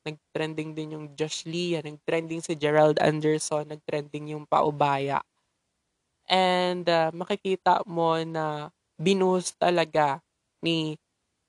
Nag-trending 0.07 0.71
din 0.71 0.95
yung 0.95 1.05
Josh 1.17 1.43
Lee, 1.43 1.79
nag-trending 1.79 2.39
si 2.39 2.55
Gerald 2.55 2.99
Anderson, 2.99 3.67
nag-trending 3.67 4.31
yung 4.35 4.47
Paubaya. 4.47 5.19
And 6.27 6.87
uh, 6.87 7.11
makikita 7.11 7.83
mo 7.83 8.15
na 8.23 8.71
binuhos 8.99 9.55
talaga 9.57 10.21
ni 10.63 10.97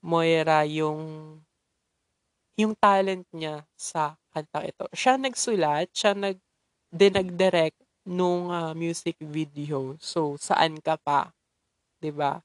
Moira 0.04 0.68
yung 0.68 1.40
yung 2.54 2.76
talent 2.78 3.26
niya 3.34 3.66
sa 3.74 4.14
kanta 4.30 4.62
ito. 4.62 4.86
Siya 4.94 5.18
nagsulat, 5.18 5.90
siya 5.90 6.14
nag 6.14 6.38
din 6.94 7.14
nag-direct 7.18 7.78
nung 8.06 8.52
uh, 8.52 8.70
music 8.76 9.18
video. 9.18 9.98
So, 9.98 10.38
saan 10.38 10.78
ka 10.78 10.94
pa? 11.00 11.32
'Di 11.98 12.12
ba? 12.14 12.44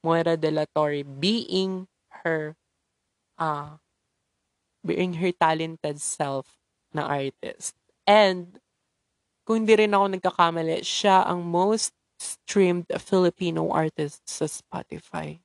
Moira 0.00 0.34
de 0.34 0.48
la 0.48 0.64
Torre 0.64 1.04
being 1.04 1.84
her 2.24 2.56
uh, 3.36 3.76
being 4.80 5.20
her 5.20 5.32
talented 5.36 6.00
self 6.00 6.56
na 6.96 7.04
artist. 7.06 7.76
And 8.08 8.58
kung 9.44 9.64
hindi 9.64 9.76
rin 9.76 9.92
ako 9.92 10.06
nagkakamali, 10.16 10.80
siya 10.82 11.28
ang 11.28 11.44
most 11.44 11.92
streamed 12.20 12.86
Filipino 13.00 13.72
artist 13.72 14.20
sa 14.28 14.44
Spotify. 14.44 15.40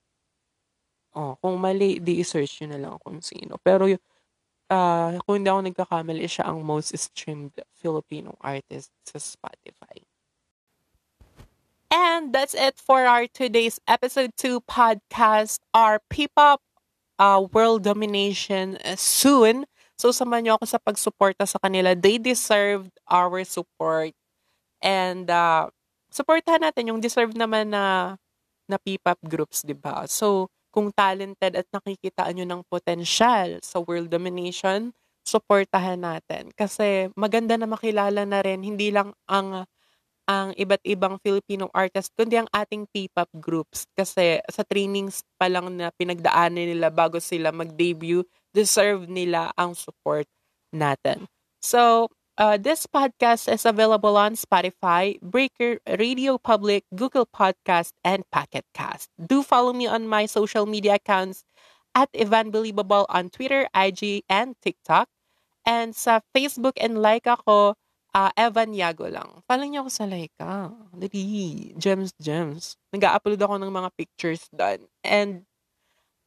Oh, 1.15 1.39
kung 1.39 1.63
mali, 1.63 2.03
di 2.03 2.19
i-search 2.19 2.59
nyo 2.59 2.67
na 2.67 2.79
lang 2.83 2.95
kung 2.99 3.23
sino. 3.23 3.55
Pero 3.63 3.88
uh, 3.88 5.11
kung 5.23 5.39
hindi 5.39 5.47
ako 5.47 5.61
nagkakamali, 5.63 6.27
siya 6.27 6.51
ang 6.51 6.59
most 6.59 6.91
streamed 6.99 7.55
Filipino 7.71 8.35
artist 8.43 8.91
sa 9.07 9.15
Spotify. 9.15 10.03
And 11.88 12.35
that's 12.35 12.51
it 12.51 12.75
for 12.75 13.07
our 13.07 13.31
today's 13.31 13.79
episode 13.88 14.35
2 14.35 14.67
podcast, 14.67 15.63
our 15.71 16.03
P-pop 16.11 16.59
uh, 17.15 17.47
world 17.53 17.88
domination 17.88 18.75
uh, 18.83 18.99
soon. 18.99 19.63
So, 19.95 20.11
samahan 20.11 20.43
niyo 20.43 20.53
ako 20.59 20.65
sa 20.67 20.79
pagsuporta 20.83 21.47
sa 21.47 21.55
kanila. 21.63 21.95
They 21.95 22.19
deserved 22.19 22.91
our 23.07 23.47
support. 23.47 24.11
And, 24.83 25.31
uh, 25.31 25.71
supportahan 26.15 26.63
natin 26.63 26.95
yung 26.95 27.04
deserve 27.04 27.36
naman 27.36 27.75
na, 27.75 28.15
na 28.71 28.80
P-pop 28.80 29.19
groups, 29.28 29.67
di 29.67 29.75
ba? 29.75 30.08
So, 30.08 30.47
kung 30.71 30.95
talented 30.95 31.60
at 31.60 31.67
nakikitaan 31.75 32.39
nyo 32.39 32.45
ng 32.47 32.62
potensyal 32.71 33.60
sa 33.60 33.84
world 33.84 34.08
domination, 34.08 34.95
supportahan 35.28 35.99
natin. 35.99 36.56
Kasi 36.56 37.12
maganda 37.19 37.60
na 37.60 37.67
makilala 37.67 38.23
na 38.23 38.39
rin, 38.39 38.63
hindi 38.63 38.95
lang 38.95 39.12
ang 39.28 39.67
ang 40.25 40.58
iba't 40.58 40.82
ibang 40.89 41.21
Filipino 41.21 41.69
artist, 41.69 42.10
kundi 42.17 42.41
ang 42.41 42.49
ating 42.49 42.89
P-pop 42.89 43.30
groups. 43.38 43.86
Kasi 43.93 44.41
sa 44.49 44.65
trainings 44.65 45.21
pa 45.38 45.45
lang 45.45 45.69
na 45.78 45.93
pinagdaanan 45.93 46.65
nila 46.65 46.89
bago 46.89 47.21
sila 47.21 47.54
mag-debut, 47.54 48.25
deserve 48.49 49.06
nila 49.06 49.54
ang 49.54 49.78
support 49.78 50.25
natin. 50.73 51.30
So, 51.62 52.10
uh, 52.38 52.58
this 52.58 52.88
podcast 52.88 53.52
is 53.52 53.65
available 53.65 54.17
on 54.17 54.36
Spotify, 54.36 55.19
Breaker, 55.21 55.80
Radio 55.88 56.38
Public, 56.38 56.84
Google 56.95 57.26
Podcast, 57.26 57.91
and 58.04 58.24
Pocket 58.32 58.65
Cast. 58.74 59.10
Do 59.15 59.43
follow 59.43 59.74
me 59.74 59.88
on 59.88 60.08
my 60.08 60.26
social 60.26 60.65
media 60.65 60.95
accounts 60.95 61.43
at 61.93 62.10
Evan 62.13 62.52
Believable 62.52 63.06
on 63.10 63.30
Twitter, 63.30 63.67
IG, 63.74 64.24
and 64.30 64.56
TikTok. 64.62 65.08
And 65.65 65.95
sa 65.95 66.21
Facebook 66.36 66.78
and 66.78 67.02
like 67.02 67.26
ako, 67.26 67.76
Ah, 68.15 68.32
Evan 68.39 68.71
Yago 68.71 69.12
lang. 69.12 69.43
Follow 69.43 69.67
niyo 69.67 69.84
ako 69.84 69.91
sa 69.91 70.08
Laika. 70.08 70.71
Dali. 70.95 71.76
Gems, 71.76 72.15
gems. 72.15 72.80
Nag-upload 72.95 73.36
ako 73.43 73.60
ng 73.60 73.67
mga 73.67 73.89
pictures 73.91 74.48
doon. 74.56 74.88
And 75.04 75.43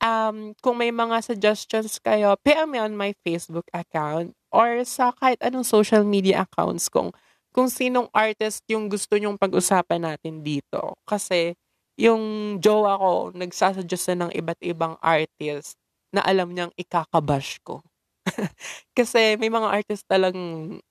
um, 0.03 0.55
kung 0.63 0.77
may 0.79 0.91
mga 0.95 1.23
suggestions 1.23 1.99
kayo, 2.03 2.35
PM 2.43 2.71
me 2.75 2.79
on 2.79 2.95
my 2.95 3.15
Facebook 3.27 3.67
account 3.75 4.35
or 4.51 4.83
sa 4.87 5.13
kahit 5.15 5.39
anong 5.45 5.67
social 5.67 6.03
media 6.07 6.47
accounts 6.47 6.89
kung 6.89 7.13
kung 7.53 7.67
sinong 7.67 8.07
artist 8.15 8.63
yung 8.71 8.87
gusto 8.87 9.19
nyong 9.19 9.41
pag-usapan 9.41 10.15
natin 10.15 10.45
dito. 10.47 10.95
Kasi 11.03 11.59
yung 11.99 12.57
jowa 12.63 12.95
ko, 12.95 13.13
nagsasuggest 13.35 14.15
na 14.15 14.29
ng 14.29 14.33
iba't 14.39 14.61
ibang 14.63 14.95
artist 15.03 15.75
na 16.15 16.23
alam 16.23 16.55
niyang 16.55 16.71
ikakabash 16.79 17.59
ko. 17.67 17.83
Kasi 18.97 19.35
may 19.41 19.51
mga 19.51 19.69
artist 19.83 20.07
talang 20.07 20.39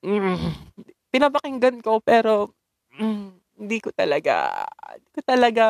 mm, 0.04 0.52
pinapakinggan 1.14 1.80
ko 1.80 2.04
pero 2.04 2.52
mm, 3.00 3.58
hindi 3.58 3.78
ko 3.80 3.90
talaga 3.96 4.68
hindi 4.94 5.10
ko 5.16 5.22
talaga 5.24 5.66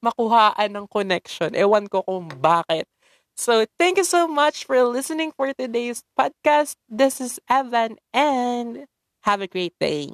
makuhaan 0.00 0.72
ng 0.72 0.86
connection. 0.88 1.52
Ewan 1.54 1.86
ko 1.86 2.02
kung 2.02 2.28
bakit. 2.40 2.88
So, 3.40 3.64
thank 3.80 3.96
you 3.96 4.04
so 4.04 4.28
much 4.28 4.68
for 4.68 4.76
listening 4.84 5.32
for 5.32 5.52
today's 5.56 6.04
podcast. 6.12 6.76
This 6.88 7.20
is 7.20 7.40
Evan 7.48 7.96
and 8.12 8.84
have 9.24 9.40
a 9.40 9.48
great 9.48 9.72
day. 9.80 10.12